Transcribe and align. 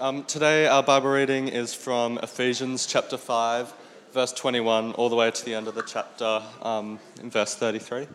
Um, 0.00 0.22
today, 0.22 0.68
our 0.68 0.84
Bible 0.84 1.10
reading 1.10 1.48
is 1.48 1.74
from 1.74 2.18
Ephesians 2.18 2.86
chapter 2.86 3.16
5, 3.16 3.74
verse 4.12 4.32
21, 4.32 4.92
all 4.92 5.08
the 5.08 5.16
way 5.16 5.28
to 5.28 5.44
the 5.44 5.56
end 5.56 5.66
of 5.66 5.74
the 5.74 5.82
chapter 5.82 6.40
um, 6.62 7.00
in 7.20 7.30
verse 7.30 7.56
33. 7.56 8.06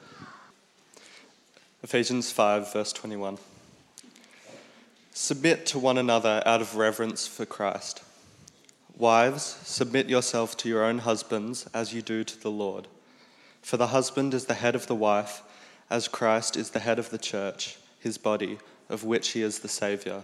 Ephesians 1.83 2.31
5, 2.31 2.71
verse 2.71 2.93
21. 2.93 3.37
Submit 5.11 5.65
to 5.65 5.77
one 5.77 5.97
another 5.97 6.41
out 6.45 6.61
of 6.61 6.77
reverence 6.77 7.27
for 7.27 7.45
Christ. 7.45 8.01
Wives, 8.97 9.43
submit 9.43 10.07
yourself 10.07 10.55
to 10.57 10.69
your 10.69 10.85
own 10.85 10.99
husbands 10.99 11.67
as 11.73 11.93
you 11.93 12.01
do 12.01 12.23
to 12.23 12.39
the 12.39 12.51
Lord. 12.51 12.87
For 13.61 13.75
the 13.75 13.87
husband 13.87 14.33
is 14.33 14.45
the 14.45 14.53
head 14.53 14.75
of 14.75 14.87
the 14.87 14.95
wife, 14.95 15.43
as 15.89 16.07
Christ 16.07 16.55
is 16.55 16.69
the 16.69 16.79
head 16.79 16.97
of 16.97 17.09
the 17.09 17.17
church, 17.17 17.77
his 17.99 18.17
body, 18.17 18.59
of 18.87 19.03
which 19.03 19.31
he 19.31 19.41
is 19.41 19.59
the 19.59 19.67
Saviour. 19.67 20.23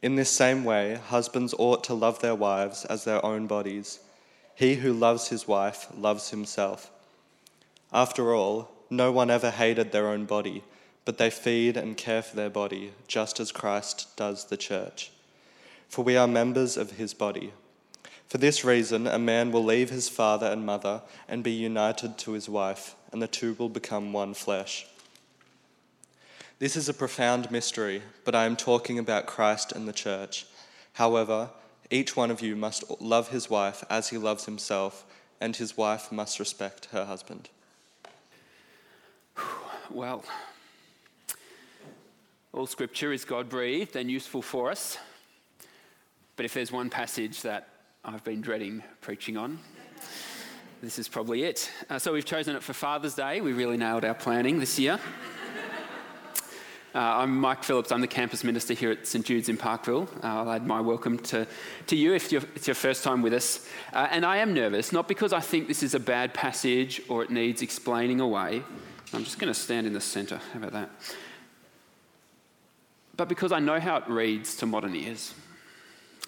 In 0.00 0.14
this 0.14 0.30
same 0.30 0.64
way, 0.64 0.94
husbands 0.94 1.54
ought 1.58 1.82
to 1.84 1.94
love 1.94 2.20
their 2.20 2.34
wives 2.34 2.84
as 2.84 3.04
their 3.04 3.24
own 3.24 3.46
bodies. 3.46 3.98
He 4.54 4.76
who 4.76 4.92
loves 4.92 5.28
his 5.28 5.48
wife 5.48 5.88
loves 5.96 6.30
himself. 6.30 6.90
After 7.92 8.34
all, 8.34 8.70
no 8.90 9.10
one 9.10 9.30
ever 9.30 9.50
hated 9.50 9.90
their 9.90 10.08
own 10.08 10.24
body, 10.24 10.62
but 11.04 11.18
they 11.18 11.30
feed 11.30 11.76
and 11.76 11.96
care 11.96 12.22
for 12.22 12.36
their 12.36 12.50
body, 12.50 12.92
just 13.06 13.40
as 13.40 13.50
Christ 13.50 14.16
does 14.16 14.44
the 14.44 14.56
church. 14.56 15.10
For 15.88 16.04
we 16.04 16.16
are 16.16 16.28
members 16.28 16.76
of 16.76 16.92
his 16.92 17.14
body. 17.14 17.52
For 18.28 18.38
this 18.38 18.64
reason, 18.64 19.06
a 19.06 19.18
man 19.18 19.50
will 19.50 19.64
leave 19.64 19.90
his 19.90 20.08
father 20.08 20.46
and 20.46 20.66
mother 20.66 21.02
and 21.26 21.42
be 21.42 21.52
united 21.52 22.18
to 22.18 22.32
his 22.32 22.48
wife, 22.48 22.94
and 23.10 23.22
the 23.22 23.26
two 23.26 23.54
will 23.58 23.70
become 23.70 24.12
one 24.12 24.34
flesh. 24.34 24.86
This 26.60 26.74
is 26.74 26.88
a 26.88 26.94
profound 26.94 27.52
mystery, 27.52 28.02
but 28.24 28.34
I 28.34 28.44
am 28.44 28.56
talking 28.56 28.98
about 28.98 29.26
Christ 29.26 29.70
and 29.70 29.86
the 29.86 29.92
church. 29.92 30.44
However, 30.94 31.50
each 31.88 32.16
one 32.16 32.32
of 32.32 32.40
you 32.40 32.56
must 32.56 33.00
love 33.00 33.28
his 33.28 33.48
wife 33.48 33.84
as 33.88 34.08
he 34.08 34.18
loves 34.18 34.46
himself, 34.46 35.06
and 35.40 35.54
his 35.54 35.76
wife 35.76 36.10
must 36.10 36.40
respect 36.40 36.86
her 36.86 37.04
husband. 37.04 37.48
Well, 39.88 40.24
all 42.52 42.66
scripture 42.66 43.12
is 43.12 43.24
God 43.24 43.48
breathed 43.48 43.94
and 43.94 44.10
useful 44.10 44.42
for 44.42 44.72
us. 44.72 44.98
But 46.34 46.44
if 46.44 46.54
there's 46.54 46.72
one 46.72 46.90
passage 46.90 47.42
that 47.42 47.68
I've 48.04 48.24
been 48.24 48.40
dreading 48.40 48.82
preaching 49.00 49.36
on, 49.36 49.60
this 50.82 50.98
is 50.98 51.06
probably 51.08 51.44
it. 51.44 51.70
Uh, 51.88 52.00
so 52.00 52.12
we've 52.12 52.24
chosen 52.24 52.56
it 52.56 52.64
for 52.64 52.72
Father's 52.72 53.14
Day. 53.14 53.40
We 53.40 53.52
really 53.52 53.76
nailed 53.76 54.04
our 54.04 54.14
planning 54.14 54.58
this 54.58 54.76
year. 54.76 54.98
Uh, 56.98 57.22
I'm 57.22 57.40
Mike 57.40 57.62
Phillips. 57.62 57.92
I'm 57.92 58.00
the 58.00 58.08
campus 58.08 58.42
minister 58.42 58.74
here 58.74 58.90
at 58.90 59.06
St 59.06 59.24
Jude's 59.24 59.48
in 59.48 59.56
Parkville. 59.56 60.08
Uh, 60.20 60.26
I'll 60.26 60.50
add 60.50 60.66
my 60.66 60.80
welcome 60.80 61.16
to, 61.18 61.46
to 61.86 61.94
you 61.94 62.12
if 62.12 62.32
it's 62.32 62.66
your 62.66 62.74
first 62.74 63.04
time 63.04 63.22
with 63.22 63.32
us. 63.34 63.68
Uh, 63.92 64.08
and 64.10 64.26
I 64.26 64.38
am 64.38 64.52
nervous, 64.52 64.90
not 64.90 65.06
because 65.06 65.32
I 65.32 65.38
think 65.38 65.68
this 65.68 65.84
is 65.84 65.94
a 65.94 66.00
bad 66.00 66.34
passage 66.34 67.00
or 67.08 67.22
it 67.22 67.30
needs 67.30 67.62
explaining 67.62 68.18
away. 68.18 68.64
I'm 69.12 69.22
just 69.22 69.38
going 69.38 69.46
to 69.46 69.56
stand 69.56 69.86
in 69.86 69.92
the 69.92 70.00
centre. 70.00 70.40
How 70.52 70.58
about 70.58 70.72
that? 70.72 70.90
But 73.16 73.28
because 73.28 73.52
I 73.52 73.60
know 73.60 73.78
how 73.78 73.98
it 73.98 74.08
reads 74.08 74.56
to 74.56 74.66
modern 74.66 74.96
ears, 74.96 75.34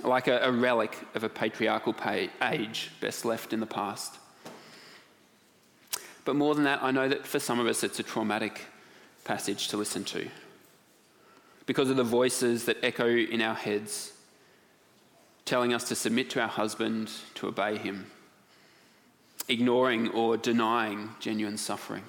like 0.04 0.28
a, 0.28 0.38
a 0.38 0.52
relic 0.52 0.96
of 1.16 1.24
a 1.24 1.28
patriarchal 1.28 1.94
pay, 1.94 2.30
age 2.40 2.92
best 3.00 3.24
left 3.24 3.52
in 3.52 3.58
the 3.58 3.66
past. 3.66 4.18
But 6.24 6.36
more 6.36 6.54
than 6.54 6.62
that, 6.62 6.80
I 6.80 6.92
know 6.92 7.08
that 7.08 7.26
for 7.26 7.40
some 7.40 7.58
of 7.58 7.66
us 7.66 7.82
it's 7.82 7.98
a 7.98 8.04
traumatic 8.04 8.66
passage 9.24 9.66
to 9.66 9.76
listen 9.76 10.04
to 10.04 10.28
because 11.70 11.88
of 11.88 11.96
the 11.96 12.02
voices 12.02 12.64
that 12.64 12.76
echo 12.82 13.06
in 13.06 13.40
our 13.40 13.54
heads, 13.54 14.12
telling 15.44 15.72
us 15.72 15.84
to 15.84 15.94
submit 15.94 16.28
to 16.28 16.40
our 16.40 16.48
husband, 16.48 17.08
to 17.32 17.46
obey 17.46 17.78
him, 17.78 18.10
ignoring 19.46 20.08
or 20.08 20.36
denying 20.36 21.10
genuine 21.20 21.56
suffering. 21.56 22.02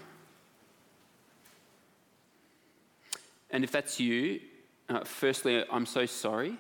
And 3.52 3.64
if 3.64 3.72
that's 3.72 4.00
you, 4.00 4.40
uh, 4.90 5.04
firstly, 5.04 5.64
I'm 5.72 5.86
so 5.86 6.08
sorry. 6.08 6.58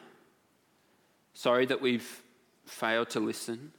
Sorry 1.33 1.66
that 1.66 1.81
we've 1.81 2.22
failed 2.68 3.09
to 3.09 3.19
listen. 3.19 3.72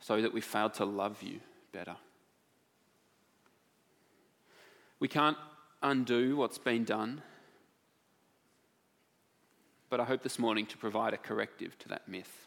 Sorry 0.00 0.20
that 0.20 0.34
we 0.34 0.42
failed 0.42 0.74
to 0.74 0.84
love 0.84 1.22
you 1.22 1.40
better. 1.72 1.96
We 5.00 5.08
can't 5.08 5.38
undo 5.82 6.36
what's 6.36 6.58
been 6.58 6.84
done. 6.84 7.22
But 9.90 10.00
I 10.00 10.04
hope 10.04 10.22
this 10.22 10.38
morning 10.38 10.66
to 10.66 10.76
provide 10.76 11.14
a 11.14 11.16
corrective 11.16 11.78
to 11.78 11.88
that 11.88 12.08
myth. 12.08 12.46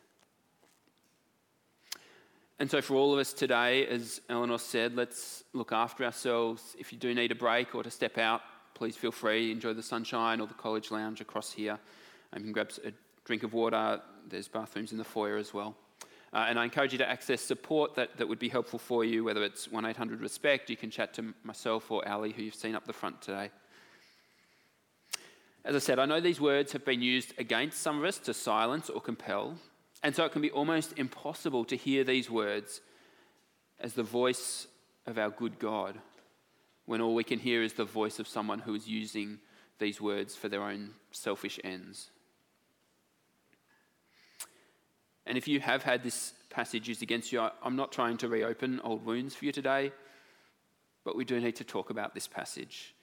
And 2.60 2.70
so, 2.70 2.80
for 2.82 2.94
all 2.94 3.12
of 3.12 3.20
us 3.20 3.34
today, 3.34 3.88
as 3.88 4.22
Eleanor 4.30 4.60
said, 4.60 4.96
let's 4.96 5.44
look 5.54 5.72
after 5.72 6.04
ourselves. 6.04 6.76
If 6.78 6.94
you 6.94 7.00
do 7.00 7.16
need 7.16 7.32
a 7.32 7.36
break 7.36 7.74
or 7.74 7.82
to 7.82 7.90
step 7.90 8.20
out, 8.20 8.42
please 8.76 8.96
feel 8.96 9.12
free. 9.12 9.52
Enjoy 9.52 9.74
the 9.74 9.82
sunshine 9.82 10.40
or 10.40 10.46
the 10.46 10.54
college 10.54 10.92
lounge 10.92 11.22
across 11.22 11.52
here. 11.52 11.80
And 12.32 12.42
you 12.42 12.46
can 12.46 12.54
grab 12.54 12.72
a 12.86 12.92
drink 13.26 13.42
of 13.42 13.54
water. 13.54 14.00
There's 14.30 14.48
bathrooms 14.48 14.92
in 14.92 15.00
the 15.00 15.04
foyer 15.04 15.38
as 15.38 15.56
well. 15.56 15.76
Uh, 16.34 16.46
and 16.48 16.60
I 16.60 16.64
encourage 16.64 16.92
you 16.92 17.00
to 17.00 17.10
access 17.10 17.42
support 17.42 17.96
that, 17.96 18.16
that 18.18 18.28
would 18.28 18.40
be 18.40 18.48
helpful 18.48 18.80
for 18.80 19.04
you, 19.04 19.24
whether 19.24 19.44
it's 19.44 19.70
1 19.70 19.84
800 19.84 20.22
RESPECT, 20.22 20.70
you 20.70 20.78
can 20.78 20.90
chat 20.90 21.14
to 21.16 21.34
myself 21.44 21.92
or 21.92 22.08
Ali, 22.08 22.32
who 22.32 22.44
you've 22.44 22.56
seen 22.56 22.76
up 22.76 22.86
the 22.86 22.94
front 22.94 23.22
today. 23.22 23.50
As 25.64 25.76
I 25.76 25.80
said, 25.80 26.00
I 26.00 26.06
know 26.06 26.20
these 26.20 26.42
words 26.42 26.72
have 26.72 26.86
been 26.86 27.02
used 27.04 27.34
against 27.38 27.82
some 27.82 28.00
of 28.00 28.06
us 28.06 28.18
to 28.20 28.34
silence 28.34 28.90
or 28.90 29.00
compel, 29.00 29.58
and 30.02 30.16
so 30.16 30.26
it 30.26 30.32
can 30.32 30.42
be 30.42 30.50
almost 30.50 30.98
impossible 30.98 31.66
to 31.66 31.76
hear 31.76 32.04
these 32.04 32.32
words 32.32 32.82
as 33.80 33.94
the 33.94 34.04
voice 34.04 34.68
of 35.06 35.20
our 35.20 35.30
good 35.30 35.60
God 35.60 36.00
when 36.86 37.00
all 37.00 37.14
we 37.14 37.24
can 37.24 37.38
hear 37.38 37.62
is 37.62 37.74
the 37.74 37.86
voice 37.86 38.20
of 38.20 38.28
someone 38.28 38.60
who 38.60 38.74
is 38.74 38.88
using 38.88 39.40
these 39.78 40.02
words 40.02 40.36
for 40.36 40.50
their 40.50 40.64
own 40.64 40.92
selfish 41.12 41.60
ends. 41.64 42.10
And 45.28 45.38
if 45.38 45.48
you 45.48 45.60
have 45.60 45.84
had 45.84 46.02
this 46.02 46.34
passage 46.50 46.88
used 46.88 47.04
against 47.04 47.32
you, 47.32 47.48
I'm 47.64 47.76
not 47.76 47.92
trying 47.92 48.18
to 48.18 48.28
reopen 48.28 48.82
old 48.84 49.06
wounds 49.06 49.36
for 49.36 49.46
you 49.46 49.52
today, 49.52 49.92
but 51.04 51.16
we 51.16 51.24
do 51.24 51.40
need 51.40 51.56
to 51.58 51.64
talk 51.64 51.92
about 51.92 52.16
this 52.16 52.28
passage 52.28 52.96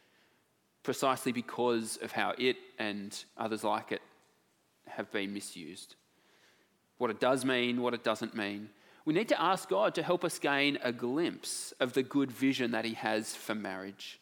precisely 0.82 1.32
because 1.32 1.98
of 2.02 2.12
how 2.12 2.34
it 2.38 2.56
and 2.78 3.24
others 3.36 3.64
like 3.64 3.92
it 3.92 4.02
have 4.86 5.10
been 5.12 5.32
misused. 5.32 5.96
What 6.98 7.10
it 7.10 7.20
does 7.20 7.44
mean, 7.44 7.82
what 7.82 7.94
it 7.94 8.04
doesn't 8.04 8.34
mean. 8.34 8.70
We 9.04 9.14
need 9.14 9.28
to 9.28 9.40
ask 9.40 9.68
God 9.68 9.94
to 9.94 10.02
help 10.02 10.24
us 10.24 10.38
gain 10.38 10.78
a 10.82 10.92
glimpse 10.92 11.72
of 11.80 11.92
the 11.92 12.02
good 12.02 12.30
vision 12.30 12.72
that 12.72 12.84
He 12.84 12.94
has 12.94 13.34
for 13.34 13.54
marriage, 13.54 14.20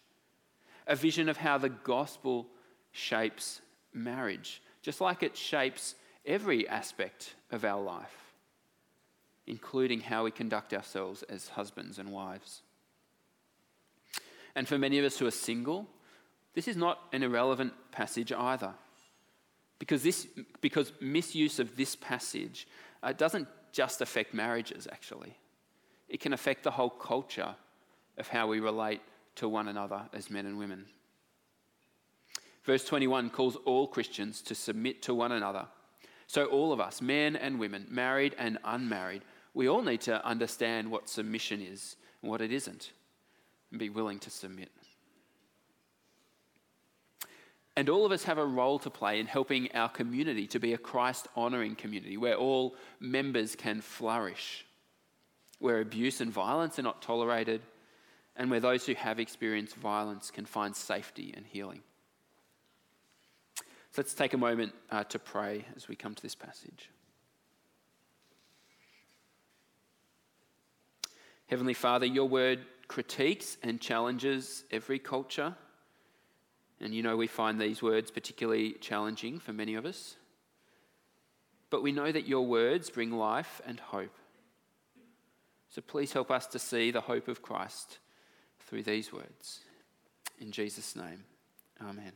a 0.86 0.94
vision 0.94 1.28
of 1.28 1.38
how 1.38 1.58
the 1.58 1.70
gospel 1.70 2.46
shapes 2.92 3.60
marriage, 3.92 4.62
just 4.82 5.00
like 5.00 5.22
it 5.22 5.36
shapes 5.36 5.96
every 6.24 6.68
aspect 6.68 7.34
of 7.50 7.64
our 7.64 7.82
life, 7.82 8.32
including 9.46 10.00
how 10.00 10.24
we 10.24 10.30
conduct 10.30 10.72
ourselves 10.72 11.22
as 11.24 11.48
husbands 11.48 11.98
and 11.98 12.10
wives. 12.10 12.62
And 14.54 14.68
for 14.68 14.78
many 14.78 14.98
of 14.98 15.04
us 15.04 15.18
who 15.18 15.26
are 15.26 15.32
single, 15.32 15.86
this 16.56 16.66
is 16.66 16.76
not 16.76 16.98
an 17.12 17.22
irrelevant 17.22 17.74
passage 17.92 18.32
either. 18.32 18.72
Because, 19.78 20.02
this, 20.02 20.26
because 20.62 20.90
misuse 21.02 21.58
of 21.58 21.76
this 21.76 21.94
passage 21.94 22.66
uh, 23.02 23.12
doesn't 23.12 23.46
just 23.72 24.00
affect 24.00 24.32
marriages, 24.32 24.88
actually. 24.90 25.36
It 26.08 26.20
can 26.20 26.32
affect 26.32 26.64
the 26.64 26.70
whole 26.70 26.88
culture 26.88 27.54
of 28.16 28.28
how 28.28 28.46
we 28.46 28.58
relate 28.58 29.02
to 29.34 29.50
one 29.50 29.68
another 29.68 30.00
as 30.14 30.30
men 30.30 30.46
and 30.46 30.58
women. 30.58 30.86
Verse 32.64 32.86
21 32.86 33.28
calls 33.28 33.56
all 33.66 33.86
Christians 33.86 34.40
to 34.42 34.54
submit 34.54 35.02
to 35.02 35.14
one 35.14 35.32
another. 35.32 35.66
So, 36.26 36.46
all 36.46 36.72
of 36.72 36.80
us, 36.80 37.02
men 37.02 37.36
and 37.36 37.60
women, 37.60 37.86
married 37.90 38.34
and 38.38 38.58
unmarried, 38.64 39.22
we 39.52 39.68
all 39.68 39.82
need 39.82 40.00
to 40.02 40.24
understand 40.26 40.90
what 40.90 41.10
submission 41.10 41.60
is 41.60 41.96
and 42.22 42.30
what 42.30 42.40
it 42.40 42.50
isn't, 42.50 42.92
and 43.70 43.78
be 43.78 43.90
willing 43.90 44.18
to 44.20 44.30
submit. 44.30 44.70
And 47.76 47.90
all 47.90 48.06
of 48.06 48.12
us 48.12 48.24
have 48.24 48.38
a 48.38 48.46
role 48.46 48.78
to 48.78 48.90
play 48.90 49.20
in 49.20 49.26
helping 49.26 49.70
our 49.72 49.90
community 49.90 50.46
to 50.48 50.58
be 50.58 50.72
a 50.72 50.78
Christ 50.78 51.28
honouring 51.36 51.76
community 51.76 52.16
where 52.16 52.34
all 52.36 52.74
members 53.00 53.54
can 53.54 53.82
flourish, 53.82 54.64
where 55.58 55.80
abuse 55.80 56.22
and 56.22 56.32
violence 56.32 56.78
are 56.78 56.82
not 56.82 57.02
tolerated, 57.02 57.60
and 58.34 58.50
where 58.50 58.60
those 58.60 58.86
who 58.86 58.94
have 58.94 59.20
experienced 59.20 59.76
violence 59.76 60.30
can 60.30 60.46
find 60.46 60.74
safety 60.74 61.34
and 61.36 61.44
healing. 61.46 61.82
So 63.56 64.02
let's 64.02 64.14
take 64.14 64.32
a 64.32 64.38
moment 64.38 64.72
uh, 64.90 65.04
to 65.04 65.18
pray 65.18 65.66
as 65.74 65.86
we 65.86 65.96
come 65.96 66.14
to 66.14 66.22
this 66.22 66.34
passage. 66.34 66.90
Heavenly 71.46 71.74
Father, 71.74 72.06
your 72.06 72.28
word 72.28 72.60
critiques 72.88 73.56
and 73.62 73.80
challenges 73.80 74.64
every 74.70 74.98
culture. 74.98 75.54
And 76.80 76.94
you 76.94 77.02
know, 77.02 77.16
we 77.16 77.26
find 77.26 77.60
these 77.60 77.82
words 77.82 78.10
particularly 78.10 78.72
challenging 78.72 79.38
for 79.38 79.52
many 79.52 79.74
of 79.74 79.86
us. 79.86 80.16
But 81.70 81.82
we 81.82 81.92
know 81.92 82.12
that 82.12 82.28
your 82.28 82.46
words 82.46 82.90
bring 82.90 83.12
life 83.12 83.60
and 83.66 83.80
hope. 83.80 84.14
So 85.70 85.82
please 85.82 86.12
help 86.12 86.30
us 86.30 86.46
to 86.48 86.58
see 86.58 86.90
the 86.90 87.00
hope 87.00 87.28
of 87.28 87.42
Christ 87.42 87.98
through 88.60 88.82
these 88.82 89.12
words. 89.12 89.60
In 90.40 90.50
Jesus' 90.50 90.94
name, 90.96 91.24
Amen. 91.80 92.12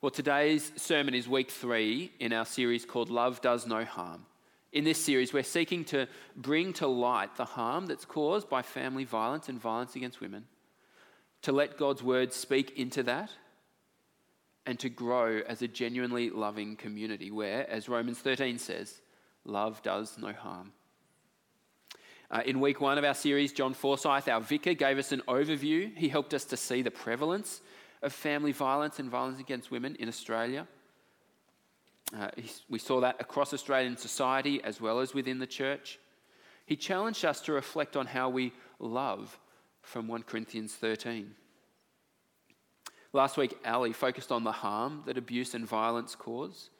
Well, 0.00 0.10
today's 0.10 0.72
sermon 0.76 1.14
is 1.14 1.28
week 1.28 1.50
three 1.50 2.10
in 2.18 2.32
our 2.32 2.46
series 2.46 2.86
called 2.86 3.10
Love 3.10 3.42
Does 3.42 3.66
No 3.66 3.84
Harm. 3.84 4.24
In 4.72 4.84
this 4.84 5.04
series, 5.04 5.34
we're 5.34 5.42
seeking 5.42 5.84
to 5.86 6.06
bring 6.34 6.72
to 6.74 6.86
light 6.86 7.36
the 7.36 7.44
harm 7.44 7.86
that's 7.86 8.06
caused 8.06 8.48
by 8.48 8.62
family 8.62 9.04
violence 9.04 9.50
and 9.50 9.60
violence 9.60 9.96
against 9.96 10.22
women, 10.22 10.46
to 11.42 11.52
let 11.52 11.78
God's 11.78 12.02
word 12.02 12.32
speak 12.32 12.78
into 12.78 13.02
that, 13.04 13.30
and 14.66 14.78
to 14.78 14.88
grow 14.88 15.40
as 15.48 15.62
a 15.62 15.68
genuinely 15.68 16.30
loving 16.30 16.76
community 16.76 17.30
where, 17.30 17.68
as 17.68 17.88
Romans 17.88 18.18
13 18.18 18.58
says, 18.58 19.00
love 19.44 19.82
does 19.82 20.16
no 20.18 20.32
harm. 20.32 20.72
Uh, 22.30 22.42
in 22.46 22.60
week 22.60 22.80
one 22.80 22.96
of 22.96 23.04
our 23.04 23.14
series, 23.14 23.52
John 23.52 23.74
Forsyth, 23.74 24.28
our 24.28 24.40
vicar, 24.40 24.74
gave 24.74 24.98
us 24.98 25.10
an 25.10 25.22
overview. 25.26 25.96
He 25.96 26.08
helped 26.08 26.32
us 26.34 26.44
to 26.44 26.56
see 26.56 26.82
the 26.82 26.90
prevalence 26.90 27.60
of 28.02 28.12
family 28.12 28.52
violence 28.52 29.00
and 29.00 29.10
violence 29.10 29.40
against 29.40 29.70
women 29.70 29.96
in 29.96 30.08
Australia. 30.08 30.68
Uh, 32.16 32.28
we 32.68 32.78
saw 32.78 33.00
that 33.00 33.16
across 33.20 33.52
Australian 33.52 33.96
society 33.96 34.62
as 34.62 34.80
well 34.80 35.00
as 35.00 35.14
within 35.14 35.38
the 35.38 35.46
church. 35.46 35.98
He 36.66 36.76
challenged 36.76 37.24
us 37.24 37.40
to 37.42 37.52
reflect 37.52 37.96
on 37.96 38.06
how 38.06 38.28
we 38.28 38.52
love 38.78 39.36
from 39.90 40.06
1 40.06 40.22
Corinthians 40.22 40.72
13. 40.72 41.34
Last 43.12 43.36
week, 43.36 43.58
Ali 43.64 43.92
focused 43.92 44.30
on 44.30 44.44
the 44.44 44.52
harm 44.52 45.02
that 45.06 45.18
abuse 45.18 45.52
and 45.52 45.66
violence 45.66 46.14
cause, 46.14 46.70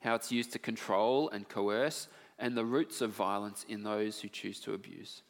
how 0.00 0.14
it's 0.14 0.32
used 0.32 0.52
to 0.52 0.58
control 0.58 1.28
and 1.28 1.46
coerce, 1.46 2.08
and 2.38 2.56
the 2.56 2.64
roots 2.64 3.02
of 3.02 3.10
violence 3.10 3.66
in 3.68 3.82
those 3.82 4.20
who 4.20 4.28
choose 4.28 4.60
to 4.60 4.72
abuse. 4.72 5.20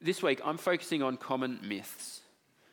This 0.00 0.20
week, 0.20 0.40
I'm 0.44 0.56
focusing 0.56 1.00
on 1.00 1.16
common 1.16 1.60
myths, 1.62 2.22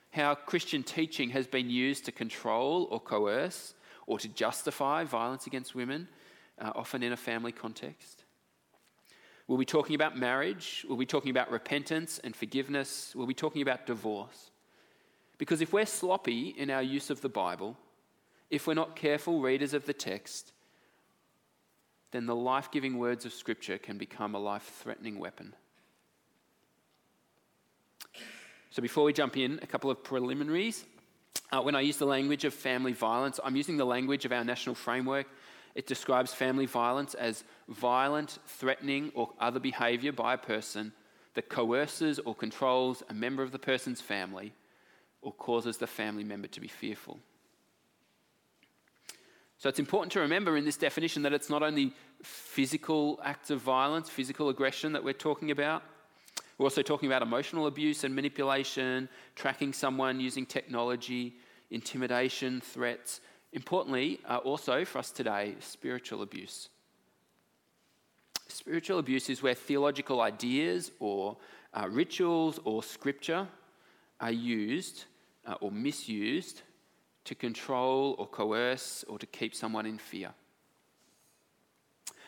how 0.10 0.34
Christian 0.34 0.82
teaching 0.82 1.30
has 1.30 1.46
been 1.46 1.70
used 1.70 2.06
to 2.06 2.12
control 2.12 2.88
or 2.90 3.00
coerce 3.00 3.76
or 4.08 4.18
to 4.18 4.28
justify 4.30 5.04
violence 5.04 5.46
against 5.46 5.76
women, 5.76 6.08
uh, 6.60 6.72
often 6.74 7.04
in 7.04 7.12
a 7.12 7.18
family 7.18 7.52
context. 7.52 8.17
We'll 9.48 9.58
be 9.58 9.66
talking 9.66 9.96
about 9.96 10.18
marriage. 10.18 10.86
We'll 10.88 10.98
be 10.98 11.06
talking 11.06 11.32
about 11.32 11.52
repentance 11.52 12.20
and 12.24 12.36
forgiveness. 12.36 13.14
We'll 13.16 13.28
be 13.28 13.34
talking 13.34 13.62
about 13.62 13.86
divorce. 13.86 14.52
Because 15.38 15.62
if 15.62 15.72
we're 15.72 15.86
sloppy 15.86 16.50
in 16.50 16.70
our 16.70 16.82
use 16.82 17.10
of 17.10 17.22
the 17.22 17.30
Bible, 17.30 17.78
if 18.50 18.68
we're 18.68 18.74
not 18.74 18.96
careful 18.96 19.42
readers 19.42 19.74
of 19.74 19.86
the 19.86 19.94
text, 19.94 20.52
then 22.12 22.26
the 22.26 22.36
life 22.36 22.72
giving 22.72 22.98
words 22.98 23.26
of 23.26 23.34
Scripture 23.34 23.78
can 23.78 23.98
become 23.98 24.36
a 24.36 24.40
life 24.40 24.80
threatening 24.82 25.20
weapon. 25.20 25.54
So, 28.70 28.82
before 28.82 29.04
we 29.04 29.14
jump 29.14 29.38
in, 29.38 29.60
a 29.62 29.68
couple 29.68 29.90
of 29.90 30.04
preliminaries. 30.04 30.86
Uh, 31.52 31.62
when 31.62 31.76
I 31.76 31.82
use 31.82 31.98
the 31.98 32.06
language 32.06 32.44
of 32.44 32.54
family 32.54 32.92
violence, 32.92 33.40
I'm 33.44 33.56
using 33.56 33.78
the 33.78 33.86
language 33.86 34.26
of 34.26 34.32
our 34.32 34.44
national 34.44 34.76
framework. 34.76 35.28
It 35.78 35.86
describes 35.86 36.34
family 36.34 36.66
violence 36.66 37.14
as 37.14 37.44
violent, 37.70 38.40
threatening, 38.48 39.12
or 39.14 39.30
other 39.40 39.60
behaviour 39.60 40.12
by 40.12 40.34
a 40.34 40.38
person 40.38 40.92
that 41.36 41.50
coerces 41.50 42.18
or 42.18 42.34
controls 42.34 43.04
a 43.10 43.14
member 43.14 43.44
of 43.44 43.52
the 43.52 43.60
person's 43.60 44.02
family 44.02 44.54
or 45.22 45.32
causes 45.32 45.78
the 45.78 45.86
family 45.86 46.24
member 46.24 46.48
to 46.48 46.60
be 46.60 46.68
fearful. 46.68 47.20
So 49.60 49.70
it's 49.70 49.78
important 49.78 50.12
to 50.14 50.20
remember 50.20 50.58
in 50.58 50.66
this 50.66 50.78
definition 50.78 51.22
that 51.22 51.34
it's 51.34 51.48
not 51.48 51.62
only 51.62 51.94
physical 52.24 53.20
acts 53.24 53.52
of 53.52 53.62
violence, 53.62 54.10
physical 54.10 54.50
aggression 54.50 54.94
that 54.94 55.04
we're 55.04 55.14
talking 55.14 55.52
about, 55.52 55.84
we're 56.58 56.66
also 56.66 56.82
talking 56.82 57.08
about 57.08 57.22
emotional 57.22 57.68
abuse 57.68 58.04
and 58.04 58.16
manipulation, 58.16 59.10
tracking 59.36 59.74
someone 59.74 60.20
using 60.20 60.48
technology, 60.48 61.36
intimidation, 61.70 62.62
threats. 62.62 63.22
Importantly, 63.54 64.20
uh, 64.28 64.38
also 64.38 64.86
for 64.86 65.00
us 65.00 65.12
today, 65.12 65.56
spiritual 65.60 66.22
abuse. 66.22 66.70
Spiritual 68.48 69.00
abuse 69.00 69.30
is 69.30 69.42
where 69.42 69.54
theological 69.54 70.22
ideas 70.22 70.92
or 71.00 71.38
uh, 71.74 71.88
rituals 71.90 72.60
or 72.64 72.84
scripture 72.84 73.48
are 74.20 74.32
used 74.32 75.06
uh, 75.46 75.56
or 75.62 75.72
misused 75.72 76.62
to 77.26 77.36
control 77.36 78.16
or 78.18 78.28
coerce 78.28 79.04
or 79.08 79.20
to 79.20 79.26
keep 79.26 79.54
someone 79.54 79.86
in 79.86 79.98
fear. 79.98 80.34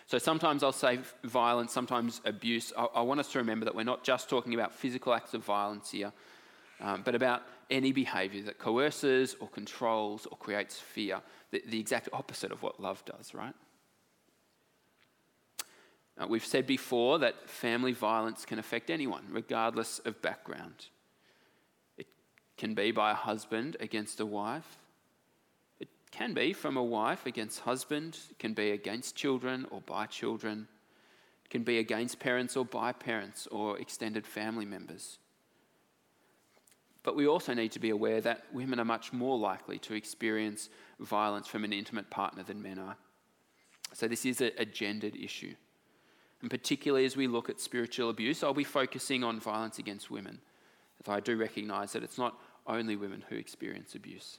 So 0.06 0.18
sometimes 0.18 0.64
I'll 0.64 0.72
say 0.72 1.00
violence, 1.24 1.72
sometimes 1.72 2.20
abuse. 2.26 2.74
I, 2.78 2.86
I, 2.96 3.02
want 3.02 3.20
us 3.20 3.32
to 3.34 3.38
remember 3.38 3.66
that 3.66 3.76
we're 3.76 3.84
not 3.84 4.04
just 4.04 4.28
talking 4.28 4.56
about 4.56 4.74
physical 4.74 5.14
acts 5.14 5.36
of 5.36 5.44
violence 5.46 5.92
here, 5.92 6.12
um, 6.82 7.02
but 7.04 7.16
about 7.16 7.44
any 7.70 7.92
behavior 7.92 8.42
that 8.44 8.58
coerces 8.58 9.36
or 9.40 9.48
controls 9.50 10.26
or 10.26 10.38
creates 10.38 10.80
fear, 10.80 11.22
the, 11.52 11.62
the 11.68 11.80
exact 11.80 12.10
opposite 12.14 12.52
of 12.52 12.64
what 12.64 12.80
love 12.80 13.04
does, 13.06 13.34
right? 13.34 13.54
Uh, 16.18 16.28
we've 16.28 16.46
said 16.46 16.68
before 16.68 17.20
that 17.20 17.50
family 17.50 17.94
violence 17.94 18.46
can 18.46 18.60
affect 18.60 18.90
anyone, 18.90 19.26
regardless 19.30 20.00
of 20.00 20.22
background. 20.22 20.88
It 21.98 22.08
can 22.58 22.74
be 22.74 22.92
by 22.92 23.12
a 23.12 23.16
husband 23.16 23.78
against 23.80 24.20
a 24.20 24.26
wife, 24.26 24.78
it 25.80 25.90
can 26.12 26.34
be 26.34 26.54
from 26.54 26.76
a 26.76 26.84
wife 26.84 27.26
against 27.26 27.62
husband, 27.62 28.18
it 28.32 28.40
can 28.40 28.54
be 28.54 28.72
against 28.72 29.16
children 29.16 29.66
or 29.70 29.82
by 29.82 30.08
children, 30.08 30.68
it 31.46 31.50
can 31.50 31.64
be 31.64 31.80
against 31.80 32.20
parents 32.20 32.58
or 32.58 32.66
by 32.66 32.92
parents 32.92 33.48
or 33.48 33.78
extended 33.80 34.26
family 34.26 34.66
members. 34.66 35.20
But 37.10 37.16
we 37.16 37.28
also 37.28 37.56
need 37.56 37.72
to 37.72 37.80
be 37.80 37.90
aware 37.90 38.22
that 38.22 38.44
women 38.54 38.80
are 38.80 38.86
much 38.86 39.12
more 39.12 39.36
likely 39.36 39.80
to 39.80 39.96
experience 39.96 40.70
violence 41.00 41.48
from 41.48 41.64
an 41.64 41.74
intimate 41.74 42.12
partner 42.12 42.44
than 42.44 42.62
men 42.62 42.78
are. 42.78 42.98
So, 43.94 44.08
this 44.08 44.28
is 44.28 44.42
a, 44.42 44.52
a 44.62 44.66
gendered 44.66 45.16
issue. 45.16 45.56
And 46.42 46.52
particularly 46.52 47.06
as 47.06 47.18
we 47.18 47.26
look 47.26 47.50
at 47.50 47.60
spiritual 47.60 48.12
abuse, 48.12 48.44
I'll 48.44 48.54
be 48.54 48.64
focusing 48.64 49.24
on 49.24 49.40
violence 49.40 49.80
against 49.80 50.12
women, 50.12 50.38
though 51.04 51.14
I 51.14 51.20
do 51.20 51.36
recognize 51.36 51.94
that 51.94 52.04
it's 52.04 52.20
not 52.20 52.38
only 52.68 52.96
women 52.96 53.26
who 53.28 53.38
experience 53.38 53.96
abuse. 53.96 54.38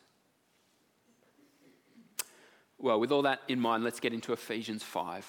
Well, 2.79 3.01
with 3.01 3.11
all 3.11 3.23
that 3.23 3.41
in 3.49 3.59
mind, 3.59 3.83
let's 3.83 3.99
get 3.99 4.15
into 4.15 4.33
Ephesians 4.33 4.85
5. 4.85 5.27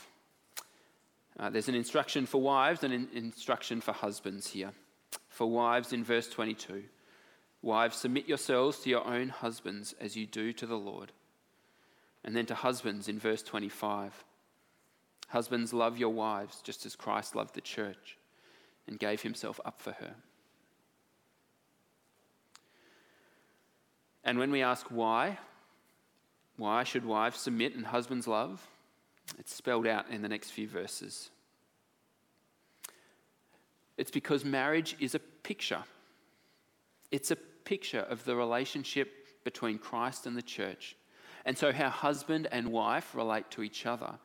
Uh, 1.39 1.49
there's 1.49 1.69
an 1.69 1.73
instruction 1.73 2.27
for 2.27 2.39
wives 2.39 2.83
and 2.83 2.93
an 2.93 3.09
instruction 3.15 3.81
for 3.81 3.93
husbands 3.93 4.45
here. 4.45 4.73
For 5.27 5.49
wives, 5.49 5.91
in 5.91 6.03
verse 6.03 6.29
22, 6.29 6.83
wives, 7.61 7.97
submit 7.97 8.27
yourselves 8.27 8.79
to 8.79 8.89
your 8.89 9.05
own 9.05 9.29
husbands 9.29 9.93
as 9.99 10.15
you 10.15 10.25
do 10.25 10.53
to 10.53 10.65
the 10.65 10.77
Lord. 10.77 11.11
And 12.23 12.35
then 12.35 12.45
to 12.47 12.55
husbands, 12.55 13.07
in 13.07 13.19
verse 13.19 13.41
25, 13.41 14.23
husbands, 15.29 15.73
love 15.73 15.97
your 15.97 16.09
wives 16.09 16.61
just 16.61 16.85
as 16.85 16.95
Christ 16.95 17.35
loved 17.35 17.55
the 17.55 17.61
church 17.61 18.17
and 18.87 18.99
gave 18.99 19.21
himself 19.21 19.59
up 19.65 19.79
for 19.81 19.91
her. 19.93 20.15
And 24.23 24.37
when 24.37 24.51
we 24.51 24.61
ask 24.61 24.85
why, 24.89 25.39
why 26.57 26.83
should 26.83 27.05
wives 27.05 27.39
submit 27.39 27.75
and 27.75 27.85
husbands 27.85 28.27
love? 28.27 28.65
It's 29.39 29.53
spelled 29.53 29.87
out 29.87 30.09
in 30.09 30.21
the 30.21 30.29
next 30.29 30.51
few 30.51 30.67
verses. 30.67 31.29
It's 33.97 34.11
because 34.11 34.45
marriage 34.45 34.95
is 34.99 35.15
a 35.15 35.19
picture. 35.19 35.83
It's 37.11 37.31
a 37.31 37.37
picture 37.63 38.01
of 38.01 38.23
the 38.25 38.35
relationship 38.35 39.43
between 39.43 39.77
Christ 39.77 40.25
and 40.25 40.35
the 40.35 40.41
church. 40.41 40.95
And 41.45 41.57
so, 41.57 41.71
how 41.71 41.89
husband 41.89 42.47
and 42.51 42.71
wife 42.71 43.15
relate 43.15 43.49
to 43.51 43.63
each 43.63 43.85
other 43.85 44.19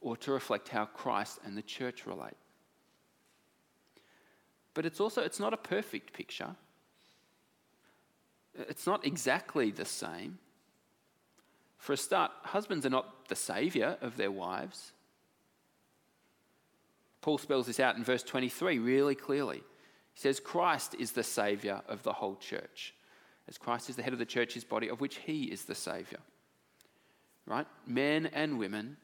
or 0.00 0.16
to 0.18 0.32
reflect 0.32 0.68
how 0.68 0.84
Christ 0.84 1.38
and 1.44 1.56
the 1.56 1.62
church 1.62 2.06
relate. 2.06 2.36
But 4.74 4.86
it's 4.86 5.00
also 5.00 5.22
it's 5.22 5.40
not 5.40 5.54
a 5.54 5.58
perfect 5.58 6.12
picture. 6.12 6.54
It's 8.54 8.86
not 8.86 9.06
exactly 9.06 9.70
the 9.70 9.84
same. 9.84 10.38
For 11.78 11.94
a 11.94 11.96
start, 11.96 12.30
husbands 12.42 12.86
are 12.86 12.90
not 12.90 13.28
the 13.28 13.34
saviour 13.34 13.96
of 14.00 14.16
their 14.16 14.30
wives. 14.30 14.92
Paul 17.20 17.38
spells 17.38 17.66
this 17.66 17.80
out 17.80 17.96
in 17.96 18.04
verse 18.04 18.22
23 18.22 18.78
really 18.78 19.14
clearly. 19.14 19.62
He 20.14 20.20
says, 20.20 20.40
Christ 20.40 20.94
is 20.98 21.12
the 21.12 21.22
saviour 21.22 21.82
of 21.88 22.02
the 22.02 22.12
whole 22.12 22.36
church. 22.36 22.94
As 23.48 23.58
Christ 23.58 23.90
is 23.90 23.96
the 23.96 24.02
head 24.02 24.12
of 24.12 24.18
the 24.18 24.26
church, 24.26 24.54
his 24.54 24.64
body, 24.64 24.88
of 24.88 25.00
which 25.00 25.16
he 25.16 25.44
is 25.44 25.64
the 25.64 25.74
saviour. 25.74 26.20
Right? 27.46 27.66
Men 27.86 28.26
and 28.26 28.58
women. 28.58 28.96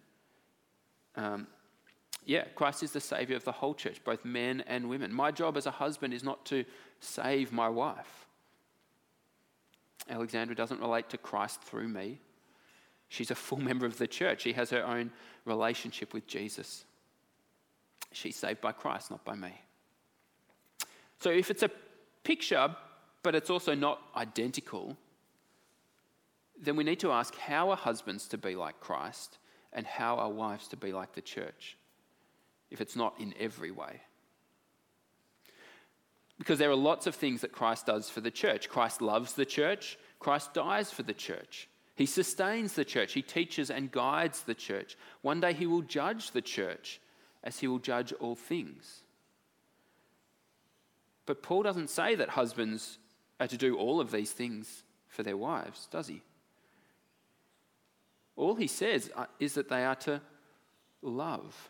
Um, 1.16 1.46
yeah, 2.24 2.44
Christ 2.54 2.82
is 2.82 2.92
the 2.92 3.00
saviour 3.00 3.36
of 3.36 3.44
the 3.44 3.52
whole 3.52 3.74
church, 3.74 4.04
both 4.04 4.24
men 4.24 4.62
and 4.66 4.88
women. 4.88 5.12
My 5.12 5.30
job 5.30 5.56
as 5.56 5.66
a 5.66 5.70
husband 5.70 6.12
is 6.12 6.22
not 6.22 6.44
to 6.46 6.64
save 7.00 7.52
my 7.52 7.68
wife. 7.68 8.26
Alexandra 10.08 10.54
doesn't 10.54 10.80
relate 10.80 11.08
to 11.10 11.18
Christ 11.18 11.62
through 11.62 11.88
me. 11.88 12.20
She's 13.08 13.30
a 13.30 13.34
full 13.34 13.58
member 13.62 13.86
of 13.86 13.98
the 13.98 14.06
church. 14.06 14.42
She 14.42 14.52
has 14.52 14.70
her 14.70 14.84
own 14.84 15.10
relationship 15.44 16.12
with 16.12 16.26
Jesus. 16.26 16.84
She's 18.12 18.36
saved 18.36 18.60
by 18.60 18.72
Christ, 18.72 19.10
not 19.10 19.24
by 19.24 19.34
me. 19.34 19.52
So 21.20 21.30
if 21.30 21.50
it's 21.50 21.62
a 21.62 21.70
picture, 22.22 22.74
but 23.22 23.34
it's 23.34 23.50
also 23.50 23.74
not 23.74 24.00
identical, 24.16 24.96
then 26.60 26.76
we 26.76 26.84
need 26.84 27.00
to 27.00 27.12
ask 27.12 27.36
how 27.36 27.70
are 27.70 27.76
husbands 27.76 28.28
to 28.28 28.38
be 28.38 28.54
like 28.54 28.80
Christ 28.80 29.38
and 29.72 29.86
how 29.86 30.16
are 30.16 30.30
wives 30.30 30.68
to 30.68 30.76
be 30.76 30.92
like 30.92 31.14
the 31.14 31.20
church, 31.20 31.76
if 32.70 32.80
it's 32.80 32.96
not 32.96 33.14
in 33.18 33.34
every 33.38 33.70
way. 33.70 34.00
Because 36.38 36.58
there 36.58 36.70
are 36.70 36.76
lots 36.76 37.06
of 37.06 37.14
things 37.14 37.40
that 37.40 37.52
Christ 37.52 37.86
does 37.86 38.08
for 38.08 38.20
the 38.20 38.30
church. 38.30 38.68
Christ 38.68 39.02
loves 39.02 39.32
the 39.32 39.44
church, 39.44 39.98
Christ 40.20 40.54
dies 40.54 40.90
for 40.90 41.02
the 41.02 41.14
church. 41.14 41.68
He 41.96 42.06
sustains 42.06 42.74
the 42.74 42.84
church, 42.84 43.12
he 43.12 43.22
teaches 43.22 43.70
and 43.70 43.90
guides 43.90 44.42
the 44.42 44.54
church. 44.54 44.96
One 45.22 45.40
day 45.40 45.52
he 45.52 45.66
will 45.66 45.82
judge 45.82 46.30
the 46.30 46.42
church 46.42 47.00
as 47.42 47.58
he 47.58 47.66
will 47.66 47.80
judge 47.80 48.12
all 48.14 48.36
things. 48.36 49.02
But 51.28 51.42
Paul 51.42 51.62
doesn't 51.62 51.90
say 51.90 52.14
that 52.14 52.30
husbands 52.30 52.96
are 53.38 53.46
to 53.46 53.58
do 53.58 53.76
all 53.76 54.00
of 54.00 54.10
these 54.10 54.32
things 54.32 54.82
for 55.08 55.22
their 55.22 55.36
wives, 55.36 55.86
does 55.90 56.08
he? 56.08 56.22
All 58.34 58.54
he 58.54 58.66
says 58.66 59.10
uh, 59.14 59.26
is 59.38 59.52
that 59.52 59.68
they 59.68 59.84
are 59.84 59.94
to 59.96 60.22
love. 61.02 61.68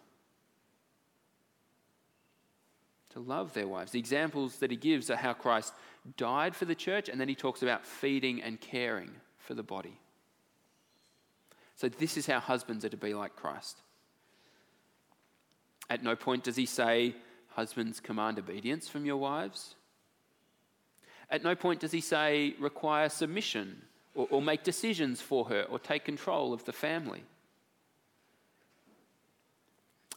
To 3.14 3.18
love 3.18 3.52
their 3.52 3.66
wives. 3.66 3.90
The 3.90 3.98
examples 3.98 4.58
that 4.58 4.70
he 4.70 4.76
gives 4.76 5.10
are 5.10 5.16
how 5.16 5.32
Christ 5.32 5.74
died 6.16 6.54
for 6.54 6.64
the 6.64 6.76
church, 6.76 7.08
and 7.08 7.20
then 7.20 7.28
he 7.28 7.34
talks 7.34 7.60
about 7.60 7.84
feeding 7.84 8.40
and 8.40 8.60
caring 8.60 9.10
for 9.38 9.54
the 9.54 9.64
body. 9.64 9.98
So, 11.74 11.88
this 11.88 12.16
is 12.16 12.28
how 12.28 12.38
husbands 12.38 12.84
are 12.84 12.90
to 12.90 12.96
be 12.96 13.12
like 13.12 13.34
Christ. 13.34 13.82
At 15.90 16.04
no 16.04 16.14
point 16.14 16.44
does 16.44 16.54
he 16.54 16.66
say, 16.66 17.16
Husbands, 17.58 17.98
command 17.98 18.38
obedience 18.38 18.86
from 18.86 19.04
your 19.04 19.16
wives. 19.16 19.74
At 21.28 21.42
no 21.42 21.56
point 21.56 21.80
does 21.80 21.90
he 21.90 22.00
say, 22.00 22.54
require 22.60 23.08
submission 23.08 23.82
or, 24.14 24.28
or 24.30 24.40
make 24.40 24.62
decisions 24.62 25.20
for 25.20 25.46
her 25.46 25.64
or 25.64 25.80
take 25.80 26.04
control 26.04 26.52
of 26.52 26.64
the 26.66 26.72
family. 26.72 27.24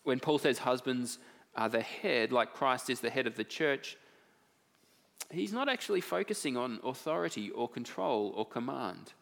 When 0.03 0.19
Paul 0.19 0.37
says 0.37 0.59
husbands 0.59 1.17
are 1.55 1.67
the 1.67 1.81
head, 1.81 2.31
like 2.31 2.53
Christ 2.53 2.91
is 2.91 2.99
the 2.99 3.09
head 3.09 3.25
of 3.25 3.35
the 3.35 3.43
church, 3.43 3.97
he's 5.31 5.51
not 5.51 5.67
actually 5.67 6.01
focusing 6.01 6.55
on 6.55 6.79
authority 6.83 7.49
or 7.49 7.67
control 7.67 8.33
or 8.35 8.45
command. 8.45 9.13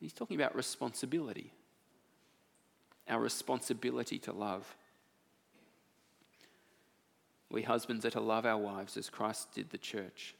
He's 0.00 0.12
talking 0.12 0.40
about 0.40 0.56
responsibility, 0.56 1.52
our 3.08 3.20
responsibility 3.20 4.18
to 4.18 4.32
love. 4.32 4.74
We 7.50 7.62
husbands 7.62 8.04
are 8.04 8.10
to 8.10 8.20
love 8.20 8.46
our 8.46 8.58
wives 8.58 8.96
as 8.96 9.10
Christ 9.10 9.52
did 9.52 9.70
the 9.70 9.78
church. 9.78 10.34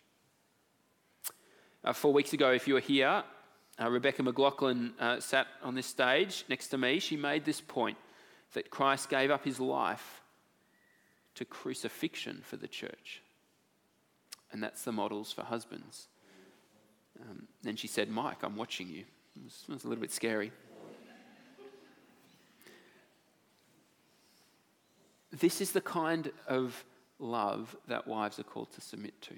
Uh, 1.83 1.93
four 1.93 2.13
weeks 2.13 2.33
ago, 2.33 2.53
if 2.53 2.69
you 2.69 2.75
were 2.75 2.81
here, 2.81 3.25
uh, 3.81 3.91
Rebecca 3.91 4.23
McLaughlin 4.23 4.93
uh, 5.01 5.19
sat 5.19 5.47
on 5.63 5.75
this 5.75 5.87
stage 5.87 6.45
next 6.49 6.69
to 6.69 6.79
me. 6.79 6.99
She 7.01 7.17
made 7.17 7.45
this 7.45 7.61
point 7.61 7.99
that 8.53 8.71
Christ 8.71 9.09
gave 9.09 9.31
up 9.31 9.45
his 9.45 9.59
life 9.59 10.23
to 11.35 11.45
crucifixion 11.45 12.43
for 12.45 12.57
the 12.57 12.69
church. 12.69 13.23
And 14.53 14.63
that's 14.63 14.83
the 14.83 14.93
models 14.93 15.33
for 15.33 15.43
husbands. 15.43 16.09
Um, 17.21 17.49
then 17.63 17.77
she 17.77 17.87
said, 17.87 18.09
Mike, 18.09 18.43
I'm 18.43 18.57
watching 18.57 18.89
you. 18.89 19.05
It 19.37 19.45
was, 19.45 19.65
it 19.69 19.73
was 19.73 19.85
a 19.85 19.89
little 19.89 20.03
bit 20.03 20.13
scary. 20.13 20.53
This 25.33 25.61
is 25.61 25.73
the 25.73 25.81
kind 25.81 26.33
of 26.49 26.85
love 27.21 27.77
that 27.87 28.07
wives 28.07 28.39
are 28.39 28.45
called 28.45 28.73
to 28.73 28.81
submit 28.81 29.21
to. 29.23 29.35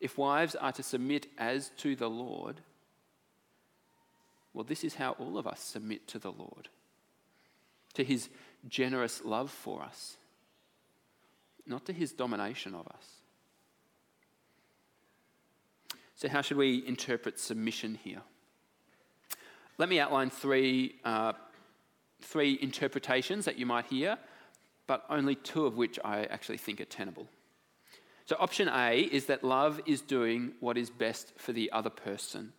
If 0.00 0.18
wives 0.18 0.54
are 0.54 0.72
to 0.72 0.82
submit 0.82 1.26
as 1.38 1.70
to 1.78 1.96
the 1.96 2.10
Lord, 2.10 2.60
well, 4.52 4.64
this 4.64 4.84
is 4.84 4.94
how 4.94 5.12
all 5.12 5.38
of 5.38 5.46
us 5.46 5.60
submit 5.60 6.08
to 6.08 6.18
the 6.18 6.32
Lord, 6.32 6.68
to 7.94 8.04
his 8.04 8.28
generous 8.68 9.24
love 9.24 9.50
for 9.50 9.82
us, 9.82 10.16
not 11.66 11.84
to 11.86 11.92
his 11.92 12.12
domination 12.12 12.74
of 12.74 12.86
us. 12.88 13.06
So, 16.14 16.28
how 16.28 16.40
should 16.40 16.56
we 16.56 16.86
interpret 16.86 17.38
submission 17.38 17.98
here? 18.02 18.22
Let 19.76 19.90
me 19.90 20.00
outline 20.00 20.30
three, 20.30 20.94
uh, 21.04 21.34
three 22.22 22.58
interpretations 22.62 23.44
that 23.44 23.58
you 23.58 23.66
might 23.66 23.84
hear, 23.86 24.16
but 24.86 25.04
only 25.10 25.34
two 25.34 25.66
of 25.66 25.76
which 25.76 25.98
I 26.04 26.24
actually 26.24 26.58
think 26.58 26.80
are 26.80 26.84
tenable. 26.84 27.28
So, 28.26 28.36
option 28.40 28.68
A 28.68 29.00
is 29.00 29.26
that 29.26 29.44
love 29.44 29.80
is 29.86 30.00
doing 30.00 30.52
what 30.60 30.76
is 30.76 30.90
best 30.90 31.32
for 31.36 31.52
the 31.52 31.70
other 31.70 31.90
person, 31.90 32.52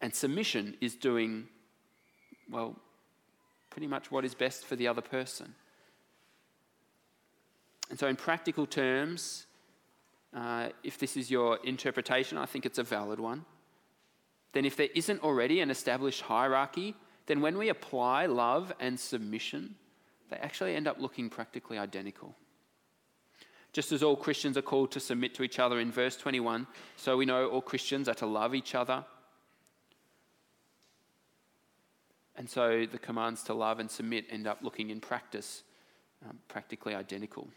and 0.00 0.14
submission 0.14 0.76
is 0.80 0.94
doing, 0.94 1.48
well, 2.48 2.76
pretty 3.70 3.88
much 3.88 4.10
what 4.10 4.24
is 4.24 4.34
best 4.34 4.64
for 4.64 4.76
the 4.76 4.86
other 4.86 5.00
person. 5.00 5.54
And 7.90 7.98
so, 7.98 8.06
in 8.06 8.16
practical 8.16 8.64
terms, 8.64 9.46
uh, 10.34 10.68
if 10.84 10.98
this 10.98 11.16
is 11.16 11.30
your 11.30 11.58
interpretation, 11.64 12.38
I 12.38 12.46
think 12.46 12.64
it's 12.64 12.78
a 12.78 12.84
valid 12.84 13.18
one. 13.18 13.44
Then, 14.52 14.64
if 14.64 14.76
there 14.76 14.88
isn't 14.94 15.22
already 15.24 15.60
an 15.60 15.70
established 15.70 16.22
hierarchy, 16.22 16.94
then 17.26 17.40
when 17.40 17.58
we 17.58 17.68
apply 17.68 18.26
love 18.26 18.72
and 18.78 18.98
submission, 18.98 19.74
they 20.30 20.36
actually 20.36 20.74
end 20.74 20.86
up 20.86 21.00
looking 21.00 21.28
practically 21.30 21.78
identical. 21.78 22.34
Just 23.72 23.92
as 23.92 24.02
all 24.02 24.16
Christians 24.16 24.56
are 24.56 24.62
called 24.62 24.92
to 24.92 25.00
submit 25.00 25.34
to 25.34 25.42
each 25.42 25.58
other 25.58 25.80
in 25.80 25.90
verse 25.90 26.16
21, 26.16 26.66
so 26.96 27.16
we 27.16 27.24
know 27.24 27.48
all 27.48 27.62
Christians 27.62 28.08
are 28.08 28.14
to 28.14 28.26
love 28.26 28.54
each 28.54 28.74
other. 28.74 29.04
And 32.36 32.48
so 32.48 32.86
the 32.90 32.98
commands 32.98 33.42
to 33.44 33.54
love 33.54 33.78
and 33.78 33.90
submit 33.90 34.26
end 34.30 34.46
up 34.46 34.58
looking 34.62 34.90
in 34.90 35.00
practice 35.00 35.62
um, 36.28 36.38
practically 36.48 36.94
identical 36.94 37.48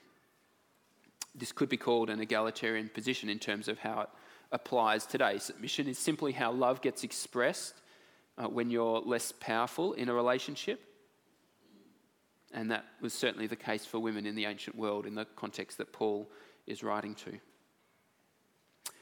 this 1.37 1.51
could 1.51 1.69
be 1.69 1.77
called 1.77 2.09
an 2.09 2.21
egalitarian 2.21 2.89
position 2.89 3.29
in 3.29 3.39
terms 3.39 3.67
of 3.67 3.79
how 3.79 4.01
it 4.01 4.09
applies 4.51 5.05
today. 5.05 5.37
Submission 5.37 5.87
is 5.87 5.97
simply 5.97 6.31
how 6.31 6.51
love 6.51 6.81
gets 6.81 7.03
expressed 7.03 7.75
uh, 8.37 8.47
when 8.47 8.69
you're 8.69 8.99
less 8.99 9.31
powerful 9.31 9.93
in 9.93 10.09
a 10.09 10.13
relationship. 10.13 10.81
And 12.55 12.71
that 12.71 12.85
was 13.01 13.13
certainly 13.13 13.47
the 13.47 13.57
case 13.57 13.85
for 13.85 13.99
women 13.99 14.25
in 14.25 14.33
the 14.33 14.45
ancient 14.45 14.77
world 14.77 15.05
in 15.05 15.13
the 15.13 15.25
context 15.35 15.77
that 15.77 15.91
Paul 15.91 16.31
is 16.65 16.83
writing 16.83 17.13
to. 17.15 17.37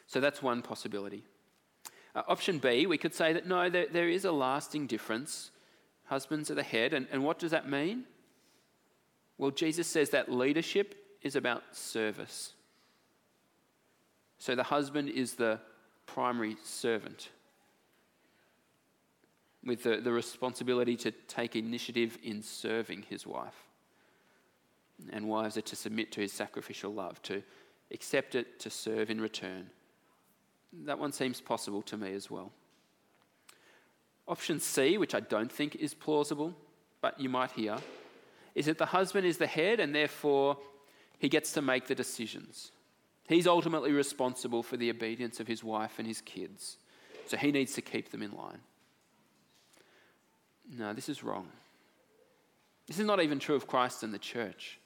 So 0.07 0.19
that's 0.19 0.41
one 0.41 0.63
possibility. 0.63 1.23
Uh, 2.15 2.23
option 2.27 2.57
B, 2.57 2.87
we 2.87 2.97
could 2.97 3.13
say 3.13 3.31
that 3.31 3.47
no, 3.47 3.69
there, 3.69 3.85
there 3.91 4.09
is 4.09 4.25
a 4.25 4.31
lasting 4.31 4.87
difference. 4.87 5.51
Husbands 6.05 6.49
are 6.49 6.55
the 6.55 6.63
head. 6.63 6.93
And, 6.93 7.07
and 7.11 7.23
what 7.23 7.37
does 7.37 7.51
that 7.51 7.69
mean? 7.69 8.05
Well, 9.37 9.51
Jesus 9.51 9.87
says 9.87 10.09
that 10.09 10.31
leadership 10.31 10.95
is 11.21 11.35
about 11.35 11.63
service. 11.71 12.53
So 14.39 14.55
the 14.55 14.63
husband 14.63 15.09
is 15.09 15.35
the 15.35 15.59
primary 16.07 16.57
servant 16.63 17.29
with 19.65 19.83
the, 19.83 19.97
the 19.97 20.11
responsibility 20.11 20.95
to 20.97 21.11
take 21.27 21.55
initiative 21.55 22.17
in 22.23 22.41
serving 22.41 23.05
his 23.09 23.25
wife. 23.25 23.67
And 25.11 25.27
wives 25.27 25.57
are 25.57 25.61
to 25.61 25.75
submit 25.75 26.11
to 26.13 26.21
his 26.21 26.31
sacrificial 26.31 26.93
love, 26.93 27.21
to 27.23 27.43
accept 27.91 28.35
it, 28.35 28.59
to 28.59 28.69
serve 28.69 29.09
in 29.09 29.19
return. 29.19 29.69
That 30.85 30.99
one 30.99 31.11
seems 31.11 31.41
possible 31.41 31.81
to 31.83 31.97
me 31.97 32.13
as 32.13 32.29
well. 32.29 32.51
Option 34.27 34.59
C, 34.59 34.97
which 34.97 35.13
I 35.13 35.19
don't 35.19 35.51
think 35.51 35.75
is 35.75 35.93
plausible, 35.93 36.55
but 37.01 37.19
you 37.19 37.29
might 37.29 37.51
hear, 37.51 37.77
is 38.55 38.67
that 38.67 38.77
the 38.77 38.85
husband 38.85 39.25
is 39.25 39.37
the 39.37 39.47
head 39.47 39.79
and 39.79 39.93
therefore 39.93 40.57
he 41.19 41.29
gets 41.29 41.51
to 41.53 41.61
make 41.61 41.87
the 41.87 41.95
decisions. 41.95 42.71
He's 43.27 43.47
ultimately 43.47 43.91
responsible 43.91 44.63
for 44.63 44.77
the 44.77 44.89
obedience 44.89 45.39
of 45.39 45.47
his 45.47 45.63
wife 45.63 45.99
and 45.99 46.07
his 46.07 46.21
kids, 46.21 46.77
so 47.27 47.37
he 47.37 47.51
needs 47.51 47.73
to 47.73 47.81
keep 47.81 48.11
them 48.11 48.21
in 48.21 48.31
line. 48.31 48.59
No, 50.69 50.93
this 50.93 51.09
is 51.09 51.23
wrong. 51.23 51.47
This 52.87 52.99
is 52.99 53.05
not 53.05 53.21
even 53.21 53.39
true 53.39 53.55
of 53.55 53.67
Christ 53.67 54.03
and 54.03 54.13
the 54.13 54.19
church. 54.19 54.79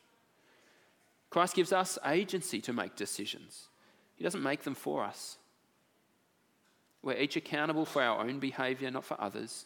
Christ 1.29 1.55
gives 1.55 1.73
us 1.73 1.97
agency 2.05 2.61
to 2.61 2.73
make 2.73 2.95
decisions, 2.95 3.67
He 4.15 4.23
doesn't 4.23 4.43
make 4.43 4.63
them 4.63 4.75
for 4.75 5.03
us. 5.03 5.37
We're 7.03 7.17
each 7.17 7.35
accountable 7.35 7.85
for 7.85 8.01
our 8.01 8.19
own 8.19 8.39
behavior, 8.39 8.91
not 8.91 9.05
for 9.05 9.19
others. 9.21 9.65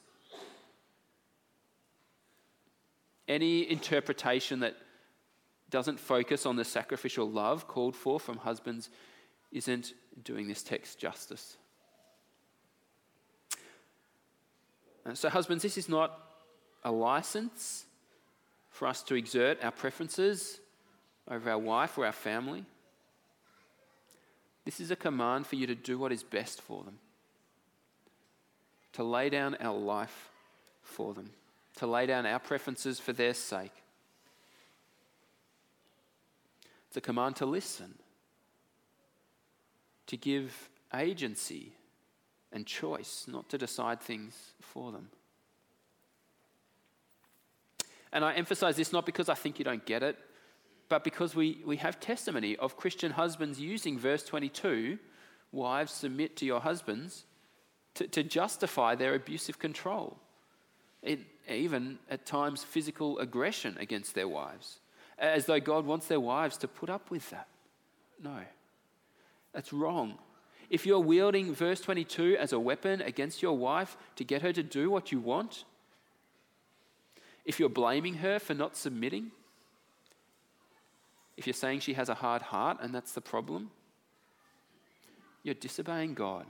Any 3.27 3.69
interpretation 3.71 4.59
that 4.59 4.75
doesn't 5.69 5.99
focus 5.99 6.45
on 6.45 6.57
the 6.57 6.65
sacrificial 6.65 7.27
love 7.27 7.67
called 7.67 7.95
for 7.95 8.19
from 8.19 8.37
husbands 8.37 8.89
isn't 9.51 9.93
doing 10.23 10.47
this 10.47 10.61
text 10.61 10.99
justice. 10.99 11.57
Uh, 13.53 13.57
Uh, 15.05 15.13
so, 15.13 15.29
husbands, 15.29 15.63
this 15.63 15.77
is 15.77 15.89
not 15.89 16.19
a 16.83 16.91
license 16.91 17.85
for 18.69 18.87
us 18.87 19.03
to 19.03 19.15
exert 19.15 19.63
our 19.63 19.71
preferences 19.71 20.59
over 21.29 21.49
our 21.49 21.57
wife 21.57 21.97
or 21.97 22.05
our 22.05 22.11
family. 22.11 22.65
This 24.65 24.79
is 24.79 24.91
a 24.91 24.95
command 24.95 25.47
for 25.47 25.55
you 25.55 25.67
to 25.67 25.75
do 25.75 25.97
what 25.97 26.11
is 26.11 26.23
best 26.23 26.61
for 26.61 26.83
them, 26.83 26.99
to 28.93 29.03
lay 29.03 29.29
down 29.29 29.55
our 29.59 29.77
life 29.77 30.29
for 30.83 31.13
them, 31.13 31.31
to 31.77 31.87
lay 31.87 32.05
down 32.05 32.25
our 32.25 32.39
preferences 32.39 32.99
for 32.99 33.13
their 33.13 33.33
sake. 33.33 33.73
It's 36.87 36.97
a 36.97 37.01
command 37.01 37.37
to 37.37 37.45
listen, 37.45 37.95
to 40.07 40.17
give 40.17 40.69
agency 40.93 41.71
and 42.51 42.65
choice, 42.65 43.25
not 43.27 43.49
to 43.49 43.57
decide 43.57 44.01
things 44.01 44.53
for 44.59 44.91
them. 44.91 45.09
And 48.13 48.25
I 48.25 48.33
emphasize 48.33 48.75
this 48.75 48.91
not 48.91 49.05
because 49.05 49.29
I 49.29 49.35
think 49.35 49.57
you 49.57 49.65
don't 49.65 49.85
get 49.85 50.03
it, 50.03 50.17
but 50.89 51.03
because 51.03 51.33
we, 51.33 51.61
we 51.65 51.77
have 51.77 51.99
testimony 51.99 52.57
of 52.57 52.75
Christian 52.75 53.13
husbands 53.13 53.59
using 53.59 53.97
verse 53.97 54.23
22 54.23 54.99
wives, 55.51 55.93
submit 55.93 56.35
to 56.37 56.45
your 56.45 56.59
husbands 56.59 57.25
to, 57.95 58.07
to 58.07 58.23
justify 58.23 58.95
their 58.95 59.15
abusive 59.15 59.59
control, 59.59 60.17
it, 61.01 61.19
even 61.49 61.99
at 62.09 62.25
times 62.25 62.63
physical 62.63 63.19
aggression 63.19 63.77
against 63.79 64.15
their 64.15 64.27
wives, 64.27 64.79
as 65.17 65.45
though 65.45 65.59
God 65.59 65.85
wants 65.85 66.07
their 66.07 66.19
wives 66.19 66.57
to 66.57 66.67
put 66.67 66.89
up 66.89 67.09
with 67.09 67.29
that. 67.29 67.47
No, 68.21 68.39
that's 69.53 69.73
wrong. 69.73 70.17
If 70.71 70.85
you're 70.85 71.01
wielding 71.01 71.53
verse 71.53 71.81
22 71.81 72.37
as 72.39 72.53
a 72.53 72.59
weapon 72.59 73.01
against 73.01 73.41
your 73.41 73.57
wife 73.57 73.97
to 74.15 74.23
get 74.23 74.41
her 74.41 74.53
to 74.53 74.63
do 74.63 74.89
what 74.89 75.11
you 75.11 75.19
want, 75.19 75.65
if 77.43 77.59
you're 77.59 77.67
blaming 77.67 78.15
her 78.15 78.39
for 78.39 78.53
not 78.53 78.77
submitting, 78.77 79.31
if 81.35 81.45
you're 81.45 81.53
saying 81.53 81.81
she 81.81 81.95
has 81.95 82.07
a 82.07 82.13
hard 82.13 82.41
heart 82.41 82.77
and 82.79 82.95
that's 82.95 83.11
the 83.11 83.19
problem, 83.19 83.69
you're 85.43 85.55
disobeying 85.55 86.13
God. 86.13 86.45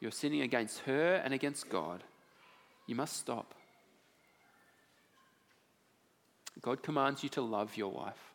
You're 0.00 0.10
sinning 0.10 0.40
against 0.40 0.80
her 0.80 1.14
and 1.24 1.32
against 1.32 1.68
God. 1.68 2.02
You 2.88 2.96
must 2.96 3.16
stop. 3.16 3.54
God 6.60 6.82
commands 6.82 7.22
you 7.22 7.28
to 7.28 7.42
love 7.42 7.76
your 7.76 7.92
wife. 7.92 8.32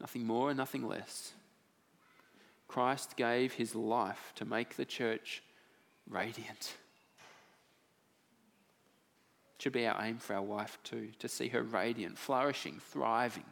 Nothing 0.00 0.24
more 0.24 0.50
and 0.50 0.56
nothing 0.56 0.86
less. 0.86 1.32
Christ 2.72 3.16
gave 3.18 3.52
his 3.52 3.74
life 3.74 4.32
to 4.36 4.46
make 4.46 4.76
the 4.76 4.86
church 4.86 5.42
radiant. 6.08 6.74
It 9.56 9.62
should 9.62 9.74
be 9.74 9.86
our 9.86 10.02
aim 10.02 10.16
for 10.16 10.36
our 10.36 10.42
wife 10.42 10.78
too, 10.82 11.10
to 11.18 11.28
see 11.28 11.48
her 11.48 11.62
radiant, 11.62 12.16
flourishing, 12.16 12.80
thriving. 12.80 13.44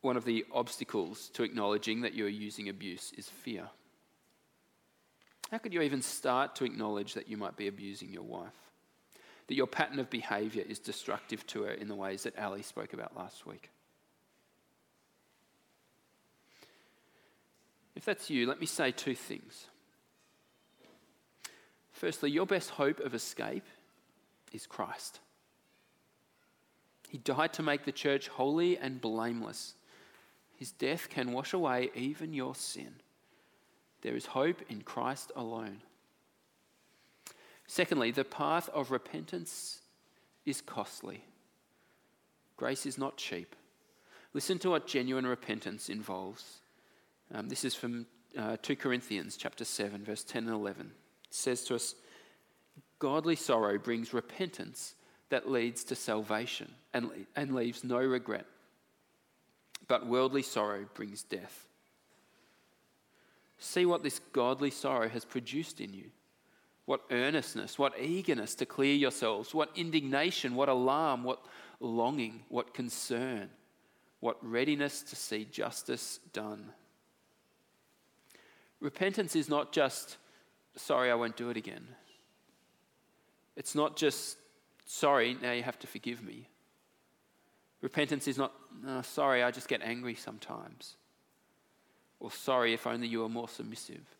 One 0.00 0.16
of 0.16 0.24
the 0.24 0.44
obstacles 0.52 1.28
to 1.34 1.44
acknowledging 1.44 2.00
that 2.00 2.14
you're 2.14 2.26
using 2.26 2.68
abuse 2.68 3.12
is 3.16 3.28
fear. 3.28 3.68
How 5.52 5.58
could 5.58 5.72
you 5.72 5.82
even 5.82 6.02
start 6.02 6.56
to 6.56 6.64
acknowledge 6.64 7.14
that 7.14 7.28
you 7.28 7.36
might 7.36 7.56
be 7.56 7.68
abusing 7.68 8.12
your 8.12 8.24
wife? 8.24 8.65
That 9.48 9.54
your 9.54 9.66
pattern 9.66 9.98
of 9.98 10.10
behavior 10.10 10.64
is 10.66 10.78
destructive 10.78 11.46
to 11.48 11.62
her 11.62 11.70
in 11.70 11.88
the 11.88 11.94
ways 11.94 12.24
that 12.24 12.38
Ali 12.38 12.62
spoke 12.62 12.92
about 12.92 13.16
last 13.16 13.46
week. 13.46 13.70
If 17.94 18.04
that's 18.04 18.28
you, 18.28 18.46
let 18.46 18.60
me 18.60 18.66
say 18.66 18.90
two 18.90 19.14
things. 19.14 19.66
Firstly, 21.92 22.30
your 22.30 22.46
best 22.46 22.70
hope 22.70 23.00
of 23.00 23.14
escape 23.14 23.64
is 24.52 24.66
Christ. 24.66 25.20
He 27.08 27.18
died 27.18 27.54
to 27.54 27.62
make 27.62 27.84
the 27.84 27.92
church 27.92 28.28
holy 28.28 28.76
and 28.76 29.00
blameless. 29.00 29.74
His 30.56 30.72
death 30.72 31.08
can 31.08 31.32
wash 31.32 31.54
away 31.54 31.90
even 31.94 32.34
your 32.34 32.54
sin. 32.54 32.96
There 34.02 34.16
is 34.16 34.26
hope 34.26 34.60
in 34.68 34.82
Christ 34.82 35.32
alone. 35.34 35.80
Secondly, 37.66 38.10
the 38.10 38.24
path 38.24 38.68
of 38.70 38.90
repentance 38.90 39.80
is 40.44 40.60
costly. 40.60 41.24
Grace 42.56 42.86
is 42.86 42.96
not 42.96 43.16
cheap. 43.16 43.56
Listen 44.32 44.58
to 44.60 44.70
what 44.70 44.86
genuine 44.86 45.26
repentance 45.26 45.88
involves. 45.88 46.60
Um, 47.34 47.48
this 47.48 47.64
is 47.64 47.74
from 47.74 48.06
uh, 48.38 48.56
2 48.62 48.76
Corinthians 48.76 49.36
chapter 49.36 49.64
7, 49.64 50.04
verse 50.04 50.22
10 50.22 50.44
and 50.44 50.54
11. 50.54 50.90
It 51.24 51.34
says 51.34 51.64
to 51.64 51.74
us, 51.74 51.94
Godly 52.98 53.36
sorrow 53.36 53.78
brings 53.78 54.14
repentance 54.14 54.94
that 55.28 55.50
leads 55.50 55.84
to 55.84 55.94
salvation 55.94 56.72
and, 56.94 57.10
and 57.34 57.54
leaves 57.54 57.82
no 57.82 57.98
regret. 57.98 58.46
But 59.88 60.06
worldly 60.06 60.42
sorrow 60.42 60.86
brings 60.94 61.22
death. 61.22 61.66
See 63.58 63.86
what 63.86 64.02
this 64.02 64.20
godly 64.32 64.70
sorrow 64.70 65.08
has 65.08 65.24
produced 65.24 65.80
in 65.80 65.92
you 65.92 66.10
what 66.86 67.02
earnestness, 67.10 67.78
what 67.78 68.00
eagerness 68.00 68.54
to 68.54 68.64
clear 68.64 68.94
yourselves, 68.94 69.52
what 69.52 69.70
indignation, 69.74 70.54
what 70.54 70.68
alarm, 70.68 71.24
what 71.24 71.44
longing, 71.80 72.42
what 72.48 72.72
concern, 72.72 73.50
what 74.20 74.38
readiness 74.40 75.02
to 75.02 75.16
see 75.16 75.44
justice 75.44 76.20
done. 76.32 76.70
Repentance 78.80 79.34
is 79.34 79.48
not 79.48 79.72
just, 79.72 80.16
sorry, 80.76 81.10
I 81.10 81.14
won't 81.14 81.36
do 81.36 81.50
it 81.50 81.56
again. 81.56 81.86
It's 83.56 83.74
not 83.74 83.96
just, 83.96 84.36
sorry, 84.84 85.36
now 85.42 85.52
you 85.52 85.62
have 85.62 85.78
to 85.80 85.86
forgive 85.86 86.22
me. 86.22 86.48
Repentance 87.80 88.28
is 88.28 88.38
not, 88.38 88.52
oh, 88.86 89.02
sorry, 89.02 89.42
I 89.42 89.50
just 89.50 89.68
get 89.68 89.82
angry 89.82 90.14
sometimes. 90.14 90.96
Or 92.20 92.30
sorry, 92.30 92.74
if 92.74 92.86
only 92.86 93.08
you 93.08 93.20
were 93.20 93.28
more 93.28 93.48
submissive. 93.48 94.15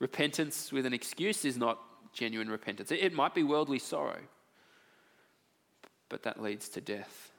Repentance 0.00 0.72
with 0.72 0.86
an 0.86 0.94
excuse 0.94 1.44
is 1.44 1.56
not 1.56 1.78
genuine 2.12 2.50
repentance. 2.50 2.90
It 2.90 3.12
might 3.12 3.34
be 3.34 3.42
worldly 3.42 3.78
sorrow, 3.78 4.18
but 6.08 6.24
that 6.24 6.42
leads 6.42 6.68
to 6.70 6.80
death. 6.80 7.30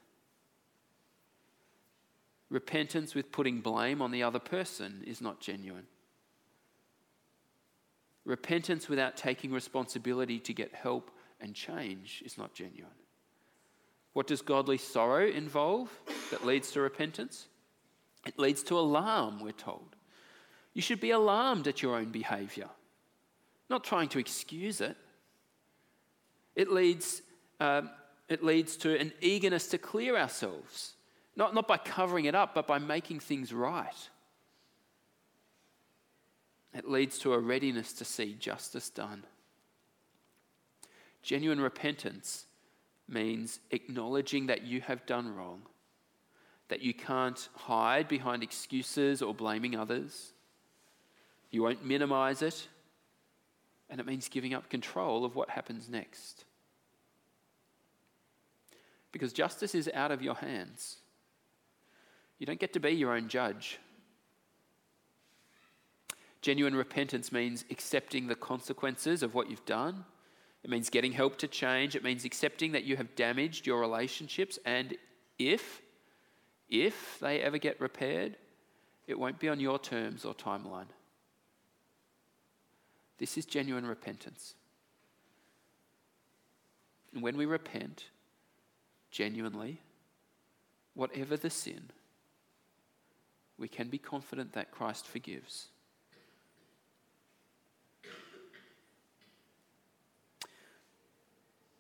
Repentance 2.50 3.16
with 3.16 3.32
putting 3.32 3.62
blame 3.62 4.02
on 4.02 4.12
the 4.12 4.24
other 4.24 4.40
person 4.40 5.04
is 5.08 5.22
not 5.22 5.40
genuine. 5.40 5.88
Repentance 8.24 8.88
without 8.88 9.18
taking 9.18 9.52
responsibility 9.52 10.38
to 10.40 10.54
get 10.54 10.74
help 10.74 11.10
and 11.40 11.56
change 11.56 12.22
is 12.24 12.38
not 12.38 12.54
genuine. 12.54 12.92
What 14.14 14.28
does 14.28 14.42
godly 14.42 14.78
sorrow 14.78 15.28
involve 15.28 15.90
that 16.30 16.46
leads 16.46 16.72
to 16.72 16.82
repentance? 16.82 17.48
It 18.28 18.38
leads 18.38 18.62
to 18.64 18.78
alarm, 18.78 19.40
we're 19.40 19.52
told. 19.52 19.96
You 20.74 20.82
should 20.82 21.00
be 21.02 21.12
alarmed 21.12 21.68
at 21.68 21.82
your 21.82 21.96
own 21.96 22.12
behavior, 22.12 22.70
not 23.70 23.84
trying 23.84 24.10
to 24.10 24.20
excuse 24.20 24.82
it. 24.82 24.96
It 26.56 26.72
leads, 26.72 27.22
um, 27.60 27.90
it 28.30 28.44
leads 28.44 28.78
to 28.78 28.98
an 28.98 29.12
eagerness 29.22 29.68
to 29.70 29.78
clear 29.78 30.18
ourselves, 30.18 30.94
not, 31.36 31.54
not 31.54 31.68
by 31.68 31.78
covering 31.78 32.26
it 32.26 32.36
up, 32.36 32.54
but 32.54 32.68
by 32.68 32.80
making 32.80 33.20
things 33.20 33.54
right. 33.54 34.10
It 36.74 36.90
leads 36.90 37.20
to 37.20 37.34
a 37.34 37.40
readiness 37.40 37.92
to 37.94 38.06
see 38.06 38.34
justice 38.34 38.90
done. 38.90 39.24
Genuine 41.22 41.60
repentance 41.60 42.46
means 43.08 43.60
acknowledging 43.72 44.48
that 44.48 44.64
you 44.64 44.82
have 44.82 45.06
done 45.06 45.36
wrong, 45.36 45.64
that 46.70 46.82
you 46.82 46.94
can't 46.94 47.50
hide 47.56 48.08
behind 48.08 48.42
excuses 48.42 49.22
or 49.22 49.34
blaming 49.34 49.76
others, 49.76 50.34
you 51.52 51.64
won't 51.64 51.86
minimize 51.86 52.42
it. 52.42 52.68
And 53.90 54.00
it 54.00 54.06
means 54.08 54.30
giving 54.30 54.54
up 54.54 54.70
control 54.70 55.26
of 55.26 55.36
what 55.36 55.50
happens 55.50 55.90
next. 55.90 56.46
because 59.12 59.34
justice 59.34 59.76
is 59.76 59.90
out 59.94 60.12
of 60.12 60.22
your 60.22 60.36
hands. 60.36 60.98
You 62.40 62.46
don't 62.46 62.60
get 62.60 62.74
to 62.74 62.80
be 62.80 62.92
your 62.92 63.16
own 63.16 63.28
judge. 63.28 63.80
Genuine 66.42 66.76
repentance 66.76 67.32
means 67.32 67.66
accepting 67.70 68.28
the 68.28 68.36
consequences 68.36 69.22
of 69.22 69.36
what 69.36 69.50
you've 69.50 69.66
done. 69.66 70.06
It 70.64 70.70
means 70.70 70.90
getting 70.90 71.12
help 71.12 71.38
to 71.40 71.48
change. 71.48 71.96
It 71.96 72.04
means 72.04 72.26
accepting 72.26 72.72
that 72.72 72.84
you 72.84 72.98
have 72.98 73.16
damaged 73.16 73.68
your 73.68 73.80
relationships. 73.80 74.58
And 74.66 74.96
if, 75.38 75.82
if 76.70 77.18
they 77.20 77.42
ever 77.42 77.58
get 77.58 77.80
repaired, 77.80 78.38
it 79.08 79.20
won't 79.20 79.40
be 79.40 79.50
on 79.50 79.60
your 79.60 79.78
terms 79.78 80.26
or 80.26 80.34
timeline. 80.34 80.88
This 83.22 83.38
is 83.38 83.46
genuine 83.46 83.86
repentance. 83.86 84.56
And 87.14 87.22
when 87.22 87.38
we 87.38 87.46
repent 87.46 88.06
genuinely, 89.12 89.80
whatever 90.96 91.38
the 91.38 91.52
sin, 91.52 91.92
we 93.60 93.68
can 93.68 93.90
be 93.90 94.00
confident 94.00 94.54
that 94.54 94.72
Christ 94.72 95.06
forgives. 95.06 95.68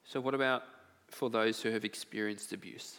So, 0.03 0.21
what 0.21 0.35
about 0.35 0.61
for 1.07 1.31
those 1.31 1.59
who 1.59 1.71
have 1.71 1.83
experienced 1.83 2.53
abuse? 2.53 2.97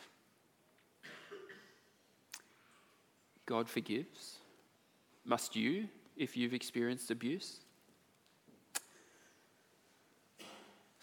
God 3.46 3.68
forgives. 3.68 4.38
Must 5.24 5.54
you, 5.54 5.86
if 6.16 6.36
you've 6.36 6.54
experienced 6.54 7.12
abuse? 7.12 7.60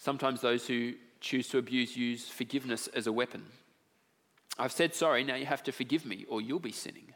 Sometimes 0.00 0.40
those 0.40 0.66
who 0.66 0.94
choose 1.20 1.46
to 1.48 1.58
abuse 1.58 1.94
use 1.94 2.26
forgiveness 2.26 2.88
as 2.88 3.06
a 3.06 3.12
weapon. 3.12 3.44
I've 4.58 4.72
said 4.72 4.94
sorry, 4.94 5.24
now 5.24 5.34
you 5.34 5.44
have 5.44 5.62
to 5.64 5.72
forgive 5.72 6.06
me, 6.06 6.24
or 6.26 6.40
you'll 6.40 6.58
be 6.58 6.72
sinning. 6.72 7.12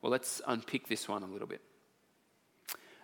Well, 0.00 0.10
let's 0.10 0.40
unpick 0.46 0.88
this 0.88 1.06
one 1.06 1.22
a 1.22 1.26
little 1.26 1.46
bit. 1.46 1.60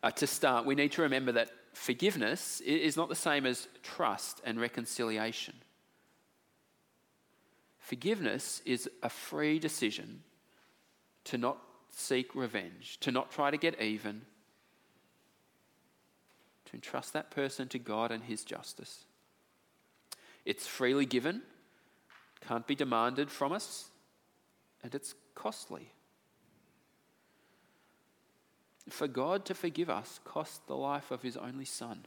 Uh, 0.02 0.10
to 0.12 0.26
start, 0.26 0.64
we 0.64 0.74
need 0.74 0.92
to 0.92 1.02
remember 1.02 1.32
that 1.32 1.50
forgiveness 1.74 2.62
is 2.62 2.96
not 2.96 3.10
the 3.10 3.14
same 3.14 3.44
as 3.44 3.68
trust 3.82 4.40
and 4.46 4.58
reconciliation. 4.58 5.54
Forgiveness 7.78 8.62
is 8.64 8.88
a 9.02 9.10
free 9.10 9.58
decision 9.58 10.22
to 11.24 11.36
not 11.36 11.58
seek 11.90 12.34
revenge, 12.34 12.98
to 13.00 13.12
not 13.12 13.30
try 13.30 13.50
to 13.50 13.58
get 13.58 13.78
even, 13.78 14.22
to 16.66 16.74
entrust 16.74 17.12
that 17.12 17.30
person 17.30 17.68
to 17.68 17.78
God 17.78 18.10
and 18.10 18.24
His 18.24 18.44
justice. 18.44 19.04
It's 20.44 20.66
freely 20.66 21.06
given, 21.06 21.42
can't 22.46 22.66
be 22.66 22.74
demanded 22.74 23.30
from 23.30 23.52
us, 23.52 23.88
and 24.82 24.94
it's 24.94 25.14
costly. 25.34 25.90
For 28.88 29.08
God 29.08 29.44
to 29.46 29.54
forgive 29.54 29.88
us 29.88 30.20
cost 30.24 30.66
the 30.66 30.76
life 30.76 31.10
of 31.10 31.22
his 31.22 31.36
only 31.36 31.64
son. 31.64 32.04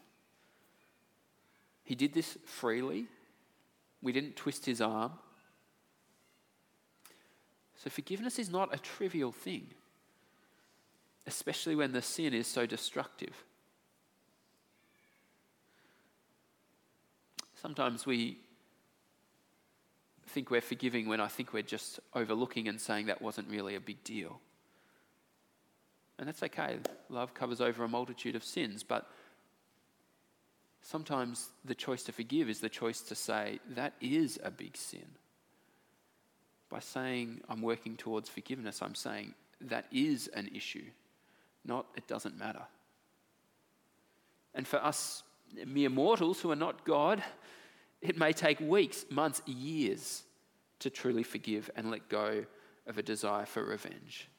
He 1.83 1.95
did 1.95 2.13
this 2.13 2.37
freely. 2.45 3.07
We 4.01 4.11
didn't 4.11 4.35
twist 4.35 4.65
his 4.65 4.81
arm. 4.81 5.13
So 7.75 7.89
forgiveness 7.89 8.37
is 8.37 8.49
not 8.49 8.73
a 8.73 8.77
trivial 8.77 9.31
thing, 9.31 9.67
especially 11.25 11.75
when 11.75 11.93
the 11.93 12.01
sin 12.01 12.33
is 12.33 12.47
so 12.47 12.65
destructive. 12.65 13.43
Sometimes 17.61 18.05
we 18.05 18.37
think 20.27 20.51
we're 20.51 20.61
forgiving 20.61 21.07
when 21.07 21.19
I 21.19 21.27
think 21.27 21.53
we're 21.53 21.63
just 21.63 21.99
overlooking 22.13 22.67
and 22.67 22.79
saying 22.79 23.07
that 23.07 23.21
wasn't 23.21 23.49
really 23.49 23.75
a 23.75 23.79
big 23.79 24.03
deal. 24.03 24.39
And 26.19 26.27
that's 26.27 26.43
okay. 26.43 26.77
Love 27.09 27.33
covers 27.33 27.61
over 27.61 27.83
a 27.83 27.87
multitude 27.87 28.35
of 28.35 28.43
sins. 28.43 28.83
But 28.83 29.09
sometimes 30.81 31.49
the 31.65 31.75
choice 31.75 32.03
to 32.03 32.11
forgive 32.11 32.49
is 32.49 32.59
the 32.59 32.69
choice 32.69 33.01
to 33.01 33.15
say, 33.15 33.59
that 33.69 33.93
is 34.01 34.39
a 34.43 34.51
big 34.51 34.77
sin. 34.77 35.05
By 36.69 36.79
saying, 36.79 37.41
I'm 37.49 37.61
working 37.61 37.95
towards 37.95 38.29
forgiveness, 38.29 38.81
I'm 38.81 38.95
saying, 38.95 39.33
that 39.61 39.85
is 39.91 40.27
an 40.27 40.49
issue, 40.53 40.85
not 41.65 41.87
it 41.95 42.07
doesn't 42.07 42.37
matter. 42.37 42.63
And 44.53 44.67
for 44.67 44.77
us 44.83 45.23
mere 45.65 45.89
mortals 45.89 46.39
who 46.41 46.51
are 46.51 46.55
not 46.55 46.85
God, 46.85 47.23
it 48.01 48.17
may 48.17 48.33
take 48.33 48.59
weeks, 48.59 49.05
months, 49.09 49.41
years 49.45 50.23
to 50.79 50.89
truly 50.89 51.23
forgive 51.23 51.69
and 51.75 51.89
let 51.89 52.09
go 52.09 52.45
of 52.85 52.97
a 52.97 53.03
desire 53.03 53.45
for 53.45 53.63
revenge. 53.63 54.29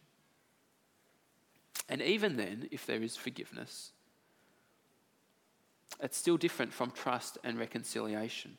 And 1.88 2.02
even 2.02 2.36
then, 2.36 2.68
if 2.70 2.86
there 2.86 3.02
is 3.02 3.16
forgiveness, 3.16 3.92
it's 6.00 6.16
still 6.16 6.36
different 6.36 6.72
from 6.72 6.90
trust 6.90 7.38
and 7.42 7.58
reconciliation. 7.58 8.56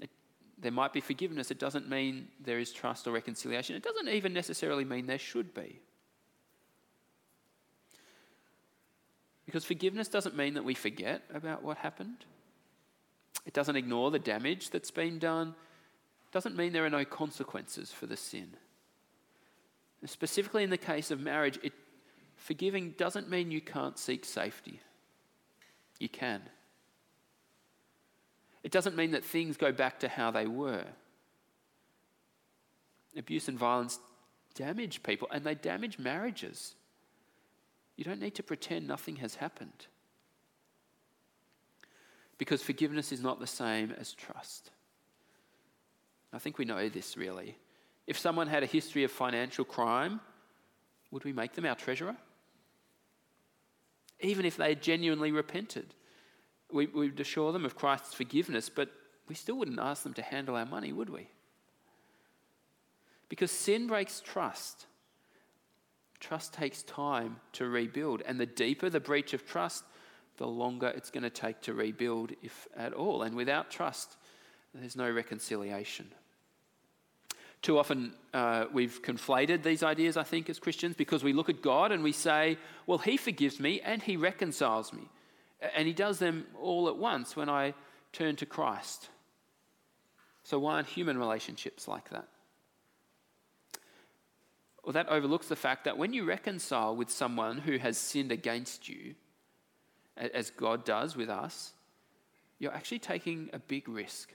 It, 0.00 0.10
there 0.56 0.72
might 0.72 0.92
be 0.92 1.00
forgiveness, 1.00 1.50
it 1.50 1.58
doesn't 1.58 1.88
mean 1.88 2.28
there 2.40 2.58
is 2.58 2.72
trust 2.72 3.06
or 3.06 3.12
reconciliation. 3.12 3.76
It 3.76 3.82
doesn't 3.82 4.08
even 4.08 4.32
necessarily 4.32 4.84
mean 4.84 5.06
there 5.06 5.18
should 5.18 5.52
be. 5.52 5.80
Because 9.48 9.64
forgiveness 9.64 10.08
doesn't 10.08 10.36
mean 10.36 10.52
that 10.54 10.64
we 10.64 10.74
forget 10.74 11.22
about 11.32 11.62
what 11.62 11.78
happened. 11.78 12.26
It 13.46 13.54
doesn't 13.54 13.76
ignore 13.76 14.10
the 14.10 14.18
damage 14.18 14.68
that's 14.68 14.90
been 14.90 15.18
done. 15.18 15.54
It 16.28 16.32
doesn't 16.34 16.54
mean 16.54 16.74
there 16.74 16.84
are 16.84 16.90
no 16.90 17.06
consequences 17.06 17.90
for 17.90 18.04
the 18.04 18.14
sin. 18.14 18.48
Specifically 20.04 20.64
in 20.64 20.68
the 20.68 20.76
case 20.76 21.10
of 21.10 21.20
marriage, 21.20 21.58
it, 21.62 21.72
forgiving 22.36 22.90
doesn't 22.98 23.30
mean 23.30 23.50
you 23.50 23.62
can't 23.62 23.98
seek 23.98 24.26
safety. 24.26 24.80
You 25.98 26.10
can. 26.10 26.42
It 28.62 28.70
doesn't 28.70 28.96
mean 28.96 29.12
that 29.12 29.24
things 29.24 29.56
go 29.56 29.72
back 29.72 30.00
to 30.00 30.08
how 30.08 30.30
they 30.30 30.46
were. 30.46 30.84
Abuse 33.16 33.48
and 33.48 33.58
violence 33.58 33.98
damage 34.54 35.02
people 35.02 35.26
and 35.32 35.42
they 35.42 35.54
damage 35.54 35.98
marriages. 35.98 36.74
You 37.98 38.04
don't 38.04 38.20
need 38.20 38.36
to 38.36 38.44
pretend 38.44 38.86
nothing 38.86 39.16
has 39.16 39.34
happened. 39.34 39.88
Because 42.38 42.62
forgiveness 42.62 43.10
is 43.10 43.20
not 43.20 43.40
the 43.40 43.46
same 43.46 43.92
as 43.98 44.12
trust. 44.12 44.70
I 46.32 46.38
think 46.38 46.58
we 46.58 46.64
know 46.64 46.88
this 46.88 47.16
really. 47.16 47.58
If 48.06 48.16
someone 48.16 48.46
had 48.46 48.62
a 48.62 48.66
history 48.66 49.02
of 49.02 49.10
financial 49.10 49.64
crime, 49.64 50.20
would 51.10 51.24
we 51.24 51.32
make 51.32 51.54
them 51.54 51.66
our 51.66 51.74
treasurer? 51.74 52.14
Even 54.20 54.46
if 54.46 54.56
they 54.56 54.76
genuinely 54.76 55.32
repented, 55.32 55.92
we, 56.72 56.86
would 56.86 57.18
assure 57.18 57.52
them 57.52 57.64
of 57.64 57.74
Christ's 57.74 58.14
forgiveness, 58.14 58.68
but 58.68 58.90
we 59.26 59.34
still 59.34 59.58
wouldn't 59.58 59.80
ask 59.80 60.04
them 60.04 60.14
to 60.14 60.22
handle 60.22 60.54
our 60.54 60.66
money, 60.66 60.92
would 60.92 61.10
we? 61.10 61.26
Because 63.28 63.50
sin 63.50 63.88
breaks 63.88 64.20
trust. 64.20 64.86
Trust 66.20 66.52
takes 66.52 66.82
time 66.82 67.36
to 67.52 67.68
rebuild, 67.68 68.22
and 68.22 68.40
the 68.40 68.46
deeper 68.46 68.90
the 68.90 69.00
breach 69.00 69.34
of 69.34 69.46
trust, 69.46 69.84
the 70.36 70.46
longer 70.46 70.88
it's 70.88 71.10
going 71.10 71.22
to 71.22 71.30
take 71.30 71.60
to 71.62 71.74
rebuild, 71.74 72.32
if 72.42 72.66
at 72.76 72.92
all. 72.92 73.22
And 73.22 73.36
without 73.36 73.70
trust, 73.70 74.16
there's 74.74 74.96
no 74.96 75.10
reconciliation. 75.10 76.06
Too 77.62 77.78
often 77.78 78.12
uh, 78.32 78.66
we've 78.72 79.02
conflated 79.02 79.62
these 79.62 79.82
ideas, 79.82 80.16
I 80.16 80.22
think, 80.22 80.48
as 80.48 80.58
Christians, 80.58 80.94
because 80.96 81.24
we 81.24 81.32
look 81.32 81.48
at 81.48 81.60
God 81.60 81.90
and 81.90 82.04
we 82.04 82.12
say, 82.12 82.56
well, 82.86 82.98
He 82.98 83.16
forgives 83.16 83.58
me 83.58 83.80
and 83.80 84.02
He 84.02 84.16
reconciles 84.16 84.92
me. 84.92 85.08
And 85.74 85.86
He 85.86 85.92
does 85.92 86.18
them 86.18 86.46
all 86.60 86.88
at 86.88 86.96
once 86.96 87.34
when 87.34 87.48
I 87.48 87.74
turn 88.12 88.36
to 88.36 88.46
Christ. 88.46 89.08
So, 90.44 90.58
why 90.58 90.74
aren't 90.74 90.88
human 90.88 91.18
relationships 91.18 91.88
like 91.88 92.10
that? 92.10 92.28
Well, 94.88 94.94
that 94.94 95.10
overlooks 95.10 95.48
the 95.48 95.54
fact 95.54 95.84
that 95.84 95.98
when 95.98 96.14
you 96.14 96.24
reconcile 96.24 96.96
with 96.96 97.10
someone 97.10 97.58
who 97.58 97.76
has 97.76 97.98
sinned 97.98 98.32
against 98.32 98.88
you, 98.88 99.16
as 100.16 100.48
God 100.48 100.86
does 100.86 101.14
with 101.14 101.28
us, 101.28 101.74
you're 102.58 102.72
actually 102.72 103.00
taking 103.00 103.50
a 103.52 103.58
big 103.58 103.86
risk. 103.86 104.32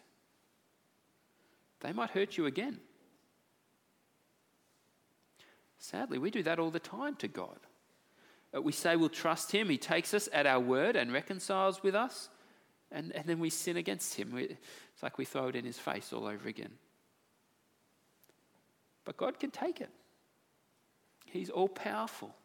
They 1.79 1.91
might 1.91 2.11
hurt 2.11 2.37
you 2.37 2.45
again. 2.45 2.77
Sadly, 5.79 6.19
we 6.19 6.29
do 6.29 6.43
that 6.43 6.59
all 6.59 6.69
the 6.69 6.79
time 6.79 7.15
to 7.15 7.27
God. 7.27 7.57
Uh, 8.55 8.61
we 8.61 8.73
say 8.73 8.95
we'll 8.95 9.09
trust 9.09 9.51
Him, 9.51 9.69
He 9.69 9.79
takes 9.79 10.13
us 10.13 10.29
at 10.31 10.45
our 10.45 10.59
word 10.59 10.95
and 10.95 11.11
reconciles 11.11 11.81
with 11.81 11.95
us, 11.95 12.29
and, 12.91 13.11
and 13.13 13.25
then 13.25 13.39
we 13.39 13.49
sin 13.49 13.77
against 13.77 14.13
Him. 14.13 14.37
It's 14.37 15.01
like 15.01 15.17
we 15.17 15.25
throw 15.25 15.47
it 15.47 15.55
in 15.55 15.65
His 15.65 15.79
face 15.79 16.13
all 16.13 16.27
over 16.27 16.47
again. 16.47 16.73
But 19.03 19.17
God 19.17 19.39
can 19.39 19.49
take 19.49 19.81
it, 19.81 19.89
He's 21.33 21.49
all 21.49 21.67
powerful, 21.67 22.35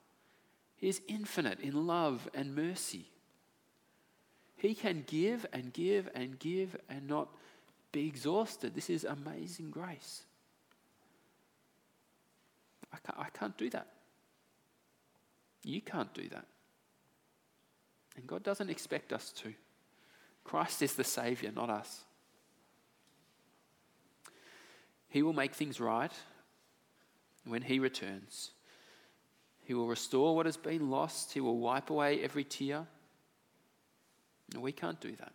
He 0.79 0.89
is 0.89 1.03
infinite 1.09 1.61
in 1.61 1.87
love 1.87 2.27
and 2.33 2.57
mercy. 2.57 3.11
He 4.57 4.75
can 4.75 5.05
give 5.07 5.45
and 5.53 5.75
give 5.75 6.09
and 6.15 6.39
give 6.39 6.75
and 6.89 7.07
not 7.07 7.29
be 7.93 8.07
exhausted. 8.07 8.75
This 8.75 8.89
is 8.89 9.05
amazing 9.05 9.71
grace. 9.71 10.23
I 12.91 12.97
can't, 12.97 13.19
I 13.19 13.29
can't 13.39 13.57
do 13.59 13.69
that. 13.71 13.89
You 15.63 15.83
can't 15.83 16.13
do 16.15 16.27
that. 16.31 16.47
And 18.17 18.27
God 18.27 18.43
doesn't 18.43 18.71
expect 18.71 19.13
us 19.13 19.31
to. 19.43 19.53
Christ 20.45 20.81
is 20.81 20.95
the 20.95 21.05
Savior, 21.05 21.53
not 21.55 21.69
us. 21.69 22.05
He 25.09 25.23
will 25.23 25.35
make 25.35 25.55
things 25.55 25.79
right 25.79 26.13
when 27.45 27.63
He 27.63 27.79
returns. 27.79 28.53
He 29.69 29.75
will 29.75 29.87
restore 29.87 30.35
what 30.35 30.47
has 30.47 30.57
been 30.57 30.89
lost. 30.89 31.35
He 31.35 31.41
will 31.41 31.59
wipe 31.59 31.91
away 31.91 32.25
every 32.25 32.43
tear. 32.43 32.87
No, 34.55 34.61
we 34.61 34.73
can't 34.73 34.99
do 34.99 35.15
that. 35.17 35.35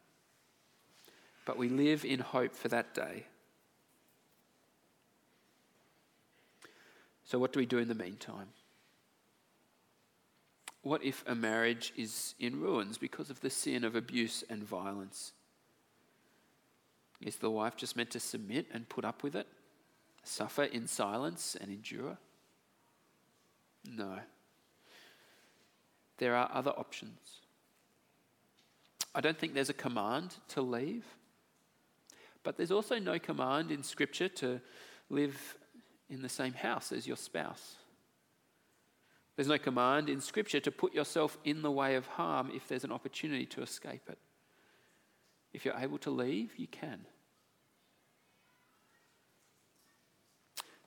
But 1.46 1.56
we 1.56 1.70
live 1.70 2.04
in 2.04 2.18
hope 2.18 2.56
for 2.56 2.68
that 2.70 2.96
day. 2.96 3.28
So, 7.26 7.38
what 7.38 7.54
do 7.54 7.60
we 7.60 7.68
do 7.68 7.78
in 7.78 7.88
the 7.88 7.94
meantime? 7.94 8.48
What 10.82 11.04
if 11.04 11.24
a 11.28 11.36
marriage 11.36 11.94
is 11.96 12.34
in 12.40 12.60
ruins 12.60 12.98
because 12.98 13.30
of 13.30 13.40
the 13.42 13.52
sin 13.52 13.84
of 13.84 13.96
abuse 13.96 14.44
and 14.50 14.64
violence? 14.64 15.34
Is 17.22 17.36
the 17.36 17.52
wife 17.52 17.76
just 17.76 17.96
meant 17.96 18.10
to 18.10 18.20
submit 18.20 18.66
and 18.74 18.90
put 18.90 19.06
up 19.06 19.22
with 19.22 19.36
it? 19.36 19.46
Suffer 20.24 20.64
in 20.64 20.88
silence 20.88 21.56
and 21.62 21.70
endure? 21.70 22.18
No. 23.86 24.20
There 26.18 26.36
are 26.36 26.50
other 26.54 26.72
options. 26.72 27.42
I 29.16 29.22
don't 29.22 29.38
think 29.38 29.54
there's 29.54 29.70
a 29.70 29.74
command 29.74 30.36
to 30.50 30.62
leave, 30.62 31.06
but 32.44 32.58
there's 32.58 32.72
also 32.72 32.98
no 32.98 33.20
command 33.20 33.72
in 33.72 33.84
Scripture 33.84 34.30
to 34.30 34.60
live 35.10 35.58
in 36.10 36.22
the 36.22 36.30
same 36.30 36.54
house 36.54 36.92
as 36.92 37.08
your 37.08 37.18
spouse. 37.18 37.76
There's 39.36 39.48
no 39.48 39.58
command 39.58 40.10
in 40.10 40.22
Scripture 40.22 40.60
to 40.60 40.72
put 40.72 40.94
yourself 40.94 41.38
in 41.44 41.62
the 41.62 41.72
way 41.72 41.96
of 41.96 42.06
harm 42.08 42.52
if 42.54 42.68
there's 42.68 42.84
an 42.84 42.92
opportunity 42.92 43.46
to 43.48 43.62
escape 43.62 44.10
it. 44.10 44.20
If 45.54 45.66
you're 45.66 45.78
able 45.78 46.00
to 46.00 46.12
leave, 46.12 46.54
you 46.58 46.68
can. 46.68 47.06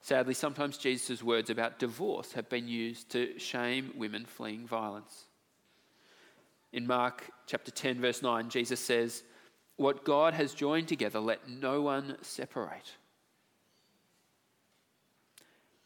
Sadly, 0.07 0.35
sometimes 0.35 0.77
Jesus' 0.77 1.21
words 1.21 1.49
about 1.49 1.79
divorce 1.79 2.31
have 2.31 2.47
been 2.47 2.69
used 2.69 3.09
to 3.09 3.37
shame 3.37 3.91
women 3.93 4.23
fleeing 4.23 4.65
violence. 4.65 5.25
In 6.71 6.87
Mark 6.87 7.29
chapter 7.45 7.71
10, 7.71 7.99
verse 7.99 8.21
9, 8.21 8.47
Jesus 8.47 8.79
says, 8.79 9.23
What 9.75 10.05
God 10.05 10.33
has 10.33 10.53
joined 10.53 10.87
together, 10.87 11.19
let 11.19 11.49
no 11.49 11.81
one 11.81 12.15
separate. 12.21 12.93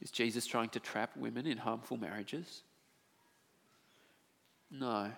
Is 0.01 0.11
Jesus 0.11 0.45
trying 0.45 0.69
to 0.69 0.79
trap 0.79 1.17
women 1.17 1.47
in 1.47 1.57
harmful 1.57 1.97
marriages? 1.97 2.61
No. 4.69 5.13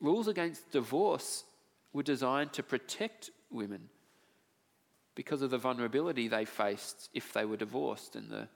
Rules 0.00 0.28
against 0.28 0.70
divorce 0.70 1.42
were 1.92 2.04
designed 2.04 2.52
to 2.52 2.62
protect 2.62 3.30
women 3.50 3.88
because 5.20 5.42
of 5.42 5.50
the 5.50 5.58
vulnerability 5.58 6.28
they 6.28 6.46
faced 6.46 7.10
if 7.12 7.30
they 7.34 7.44
were 7.44 7.58
divorced 7.58 8.16
and 8.16 8.30
the 8.30 8.48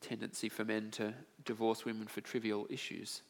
tendency 0.00 0.48
for 0.48 0.64
men 0.64 0.90
to 0.90 1.14
divorce 1.44 1.84
women 1.84 2.08
for 2.08 2.20
trivial 2.20 2.66
issues. 2.68 3.22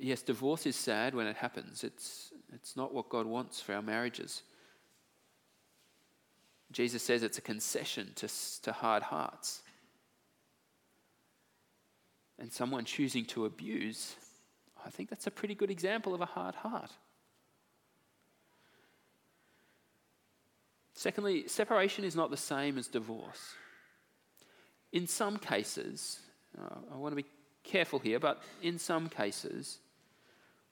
Yes, 0.00 0.22
divorce 0.22 0.66
is 0.66 0.74
sad 0.74 1.14
when 1.14 1.28
it 1.28 1.36
happens. 1.36 1.84
It's, 1.84 2.32
it's 2.52 2.76
not 2.76 2.92
what 2.92 3.08
God 3.08 3.24
wants 3.24 3.60
for 3.60 3.72
our 3.72 3.82
marriages. 3.82 4.42
Jesus 6.72 7.00
says 7.00 7.22
it's 7.22 7.38
a 7.38 7.40
concession 7.40 8.10
to, 8.16 8.28
to 8.62 8.72
hard 8.72 9.04
hearts. 9.04 9.62
And 12.36 12.52
someone 12.52 12.84
choosing 12.84 13.26
to 13.26 13.44
abuse, 13.44 14.16
I 14.84 14.90
think 14.90 15.08
that's 15.08 15.28
a 15.28 15.30
pretty 15.30 15.54
good 15.54 15.70
example 15.70 16.16
of 16.16 16.20
a 16.20 16.26
hard 16.26 16.56
heart. 16.56 16.90
Secondly, 21.00 21.48
separation 21.48 22.04
is 22.04 22.14
not 22.14 22.30
the 22.30 22.36
same 22.36 22.76
as 22.76 22.86
divorce. 22.86 23.54
In 24.92 25.06
some 25.06 25.38
cases, 25.38 26.20
uh, 26.60 26.74
I 26.92 26.98
want 26.98 27.12
to 27.12 27.22
be 27.22 27.28
careful 27.64 27.98
here, 27.98 28.20
but 28.20 28.42
in 28.60 28.78
some 28.78 29.08
cases, 29.08 29.78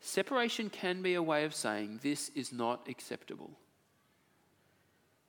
separation 0.01 0.69
can 0.69 1.01
be 1.01 1.15
a 1.15 1.23
way 1.23 1.45
of 1.47 1.55
saying 1.55 2.01
this 2.03 2.29
is 2.35 2.53
not 2.53 2.89
acceptable. 2.91 3.53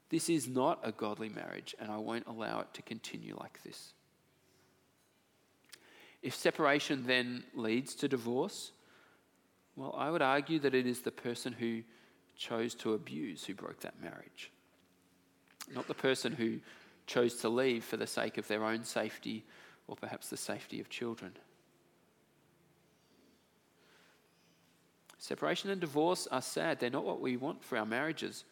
This 0.09 0.29
is 0.29 0.49
not 0.49 0.81
a 0.83 0.91
godly 0.91 1.29
marriage, 1.29 1.73
and 1.79 1.89
I 1.89 1.95
won't 1.95 2.27
allow 2.27 2.59
it 2.59 2.73
to 2.73 2.81
continue 2.81 3.37
like 3.39 3.63
this. 3.63 3.93
If 6.21 6.35
separation 6.35 7.07
then 7.07 7.45
leads 7.53 7.95
to 7.95 8.09
divorce, 8.09 8.73
well, 9.77 9.95
I 9.97 10.11
would 10.11 10.21
argue 10.21 10.59
that 10.59 10.75
it 10.75 10.85
is 10.85 11.03
the 11.03 11.11
person 11.11 11.53
who 11.53 11.83
chose 12.35 12.75
to 12.75 12.95
abuse 12.95 13.45
who 13.45 13.53
broke 13.53 13.79
that 13.79 14.01
marriage 14.01 14.51
not 15.73 15.87
the 15.87 15.93
person 15.93 16.33
who 16.33 16.59
chose 17.07 17.35
to 17.35 17.49
leave 17.49 17.83
for 17.83 17.97
the 17.97 18.07
sake 18.07 18.37
of 18.37 18.47
their 18.47 18.63
own 18.63 18.83
safety 18.83 19.45
or 19.87 19.95
perhaps 19.95 20.29
the 20.29 20.37
safety 20.37 20.79
of 20.79 20.89
children. 20.89 21.31
Separation 25.17 25.69
and 25.69 25.81
divorce 25.81 26.27
are 26.31 26.41
sad. 26.41 26.79
They're 26.79 26.89
not 26.89 27.03
what 27.03 27.19
we 27.19 27.35
want 27.35 27.63
for 27.63 27.77
our 27.77 27.85
marriages. 27.85 28.45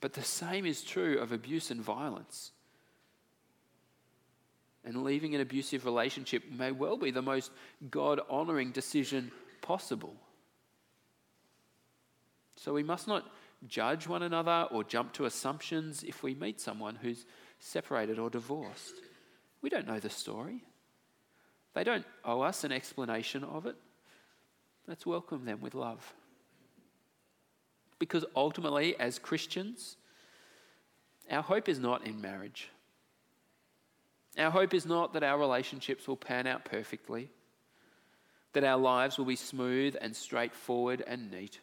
But 0.00 0.12
the 0.12 0.22
same 0.22 0.66
is 0.66 0.82
true 0.82 1.18
of 1.18 1.32
abuse 1.32 1.70
and 1.70 1.80
violence. 1.80 2.52
And 4.84 5.04
leaving 5.04 5.34
an 5.34 5.40
abusive 5.40 5.84
relationship 5.84 6.44
may 6.50 6.72
well 6.72 6.96
be 6.96 7.10
the 7.10 7.22
most 7.22 7.50
God 7.90 8.20
honoring 8.28 8.70
decision 8.70 9.30
possible. 9.62 10.14
So 12.56 12.72
we 12.74 12.82
must 12.82 13.08
not 13.08 13.24
judge 13.66 14.06
one 14.06 14.22
another 14.22 14.68
or 14.70 14.84
jump 14.84 15.12
to 15.14 15.24
assumptions 15.24 16.02
if 16.02 16.22
we 16.22 16.34
meet 16.34 16.60
someone 16.60 16.96
who's 16.96 17.26
separated 17.58 18.18
or 18.18 18.30
divorced. 18.30 18.94
We 19.62 19.70
don't 19.70 19.86
know 19.86 20.00
the 20.00 20.10
story. 20.10 20.64
They 21.74 21.84
don't 21.84 22.06
owe 22.24 22.40
us 22.40 22.64
an 22.64 22.72
explanation 22.72 23.44
of 23.44 23.66
it. 23.66 23.76
Let's 24.86 25.06
welcome 25.06 25.44
them 25.44 25.60
with 25.60 25.74
love. 25.74 26.14
Because 27.98 28.24
ultimately, 28.34 28.98
as 28.98 29.18
Christians, 29.18 29.96
our 31.30 31.42
hope 31.42 31.68
is 31.68 31.78
not 31.78 32.06
in 32.06 32.20
marriage. 32.20 32.70
Our 34.38 34.50
hope 34.50 34.74
is 34.74 34.86
not 34.86 35.12
that 35.12 35.22
our 35.22 35.38
relationships 35.38 36.08
will 36.08 36.16
pan 36.16 36.46
out 36.46 36.64
perfectly, 36.64 37.28
that 38.52 38.64
our 38.64 38.78
lives 38.78 39.18
will 39.18 39.26
be 39.26 39.36
smooth 39.36 39.96
and 40.00 40.16
straightforward 40.16 41.04
and 41.06 41.30
neat. 41.30 41.60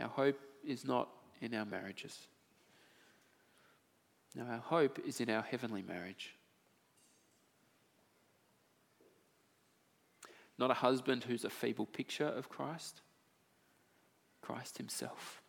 Our 0.00 0.08
hope 0.08 0.38
is 0.64 0.84
not 0.84 1.08
in 1.40 1.54
our 1.54 1.64
marriages. 1.64 2.26
No, 4.34 4.44
our 4.44 4.58
hope 4.58 4.98
is 5.06 5.20
in 5.20 5.30
our 5.30 5.42
heavenly 5.42 5.82
marriage. 5.82 6.34
Not 10.58 10.70
a 10.70 10.74
husband 10.74 11.24
who's 11.24 11.44
a 11.44 11.50
feeble 11.50 11.86
picture 11.86 12.26
of 12.26 12.48
Christ, 12.48 13.00
Christ 14.42 14.78
Himself. 14.78 15.42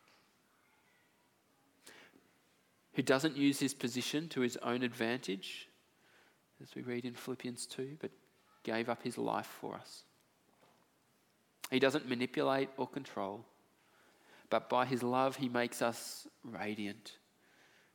Who 2.94 3.02
doesn't 3.04 3.38
use 3.38 3.60
his 3.60 3.76
position 3.76 4.28
to 4.30 4.42
his 4.42 4.58
own 4.58 4.82
advantage, 4.82 5.70
as 6.64 6.74
we 6.74 6.82
read 6.82 7.06
in 7.06 7.14
Philippians 7.14 7.68
2, 7.68 7.98
but 8.02 8.10
gave 8.64 8.90
up 8.90 9.04
his 9.04 9.20
life 9.20 9.46
for 9.46 9.76
us. 9.76 10.04
He 11.70 11.80
doesn't 11.80 12.10
manipulate 12.10 12.70
or 12.76 12.88
control 12.88 13.46
but 14.50 14.70
by 14.70 14.86
his 14.86 15.04
love 15.04 15.36
he 15.36 15.50
makes 15.50 15.82
us 15.82 16.28
radiant, 16.44 17.18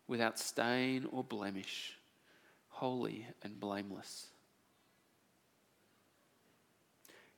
without 0.07 0.38
stain 0.38 1.07
or 1.11 1.25
blemish, 1.25 1.97
holy 2.69 3.27
and 3.43 3.59
blameless. 3.59 4.27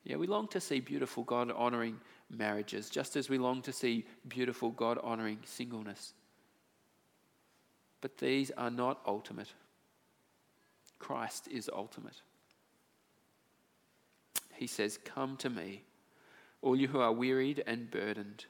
Yeah, 0.03 0.17
we 0.17 0.27
long 0.27 0.49
to 0.49 0.61
see 0.61 0.81
beautiful 0.81 1.23
God 1.23 1.51
honoring 1.51 1.99
marriages, 2.31 2.91
just 2.91 3.17
as 3.17 3.31
we 3.31 3.39
long 3.39 3.63
to 3.63 3.73
see 3.73 4.05
beautiful 4.29 4.71
God 4.71 4.99
honoring 5.03 5.39
singleness. 5.45 6.13
But 8.01 8.19
these 8.19 8.51
are 8.59 8.71
not 8.71 9.01
ultimate. 9.07 9.55
Christ 10.99 11.49
is 11.49 11.71
ultimate. 11.73 12.21
He 14.55 14.67
says, 14.67 14.99
Come 15.05 15.37
to 15.39 15.49
me, 15.49 15.85
all 16.61 16.77
you 16.77 16.89
who 16.89 17.01
are 17.01 17.13
wearied 17.13 17.65
and 17.67 17.91
burdened 17.91 18.45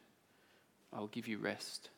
I 0.95 1.01
will 1.01 1.09
give 1.09 1.27
you 1.27 1.39
rest. 1.39 1.91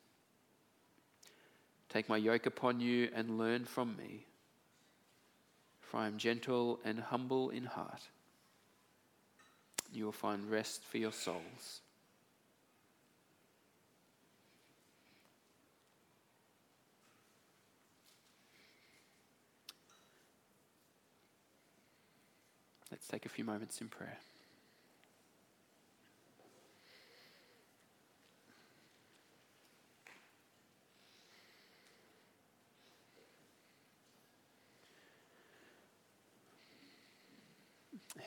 Take 1.89 2.09
my 2.09 2.17
yoke 2.17 2.47
upon 2.47 2.81
you 2.81 3.11
and 3.15 3.39
learn 3.39 3.65
from 3.65 3.97
me, 3.97 4.27
for 5.81 5.99
I 5.99 6.07
am 6.07 6.19
gentle 6.19 6.81
and 6.85 6.99
humble 6.99 7.51
in 7.51 7.65
heart, 7.65 8.03
You 9.93 10.05
will 10.05 10.13
find 10.13 10.51
rest 10.51 10.83
for 10.85 10.99
your 10.99 11.13
souls. 11.13 11.81
Let's 22.91 23.07
take 23.09 23.27
a 23.27 23.29
few 23.29 23.45
moments 23.45 23.81
in 23.81 23.89
prayer. 23.89 24.19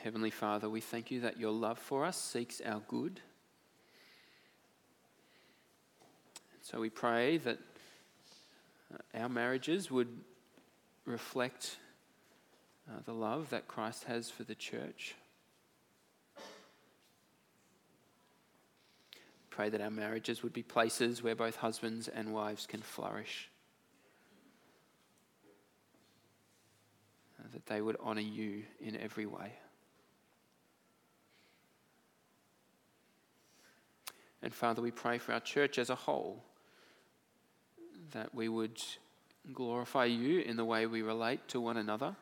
Heavenly 0.02 0.30
Father, 0.30 0.70
we 0.70 0.80
thank 0.80 1.10
you 1.10 1.20
that 1.20 1.38
your 1.38 1.52
love 1.52 1.78
for 1.78 2.04
us 2.04 2.20
seeks 2.20 2.60
our 2.64 2.80
good. 2.88 3.20
So 6.62 6.80
we 6.80 6.88
pray 6.88 7.38
that 7.38 7.58
uh, 8.94 9.18
our 9.18 9.28
marriages 9.28 9.90
would 9.90 10.08
reflect 11.04 11.76
uh, 12.88 13.00
the 13.04 13.12
love 13.12 13.50
that 13.50 13.68
Christ 13.68 14.04
has 14.04 14.30
for 14.30 14.44
the 14.44 14.54
church. 14.54 15.14
Pray 19.50 19.68
that 19.68 19.80
our 19.80 19.90
marriages 19.90 20.42
would 20.42 20.52
be 20.52 20.62
places 20.62 21.22
where 21.22 21.34
both 21.34 21.56
husbands 21.56 22.08
and 22.08 22.32
wives 22.32 22.66
can 22.66 22.80
flourish. 22.80 23.50
Uh, 27.38 27.48
that 27.52 27.66
they 27.66 27.82
would 27.82 27.96
honour 27.96 28.20
you 28.20 28.62
in 28.80 28.96
every 28.96 29.26
way. 29.26 29.52
And 34.42 34.54
Father, 34.54 34.80
we 34.80 34.90
pray 34.90 35.18
for 35.18 35.32
our 35.32 35.40
church 35.40 35.78
as 35.78 35.90
a 35.90 35.94
whole 35.94 36.42
that 38.12 38.34
we 38.34 38.48
would 38.48 38.82
glorify 39.52 40.06
you 40.06 40.40
in 40.40 40.56
the 40.56 40.64
way 40.64 40.86
we 40.86 41.02
relate 41.02 41.46
to 41.48 41.60
one 41.60 41.76
another, 41.76 42.16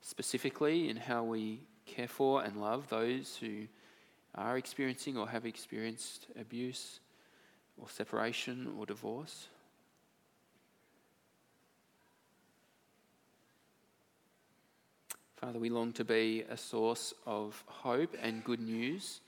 specifically 0.00 0.88
in 0.88 0.96
how 0.96 1.24
we 1.24 1.60
care 1.86 2.08
for 2.08 2.42
and 2.42 2.60
love 2.60 2.88
those 2.88 3.36
who 3.36 3.66
are 4.34 4.56
experiencing 4.56 5.16
or 5.16 5.28
have 5.28 5.44
experienced 5.44 6.26
abuse 6.38 7.00
or 7.76 7.88
separation 7.88 8.72
or 8.78 8.86
divorce. 8.86 9.48
Father, 15.36 15.58
we 15.58 15.70
long 15.70 15.92
to 15.94 16.04
be 16.04 16.44
a 16.50 16.56
source 16.56 17.14
of 17.26 17.64
hope 17.66 18.14
and 18.20 18.44
good 18.44 18.60
news 18.60 19.20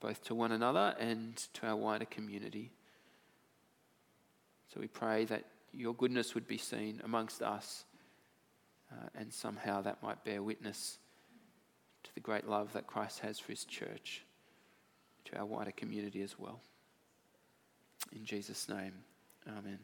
both 0.00 0.22
to 0.24 0.34
one 0.34 0.52
another 0.52 0.94
and 0.98 1.36
to 1.54 1.66
our 1.66 1.76
wider 1.76 2.06
community. 2.06 2.72
So 4.72 4.80
we 4.80 4.86
pray 4.86 5.24
that 5.26 5.44
your 5.72 5.94
goodness 5.94 6.34
would 6.34 6.48
be 6.48 6.58
seen 6.58 7.00
amongst 7.04 7.42
us, 7.42 7.84
uh, 8.90 9.08
and 9.14 9.32
somehow 9.32 9.82
that 9.82 10.02
might 10.02 10.24
bear 10.24 10.42
witness 10.42 10.98
to 12.02 12.14
the 12.14 12.20
great 12.20 12.48
love 12.48 12.72
that 12.72 12.86
Christ 12.86 13.20
has 13.20 13.38
for 13.38 13.52
his 13.52 13.64
church, 13.64 14.24
to 15.26 15.36
our 15.38 15.46
wider 15.46 15.72
community 15.72 16.22
as 16.22 16.38
well. 16.38 16.60
In 18.12 18.24
Jesus' 18.24 18.68
name, 18.68 18.94
amen. 19.46 19.78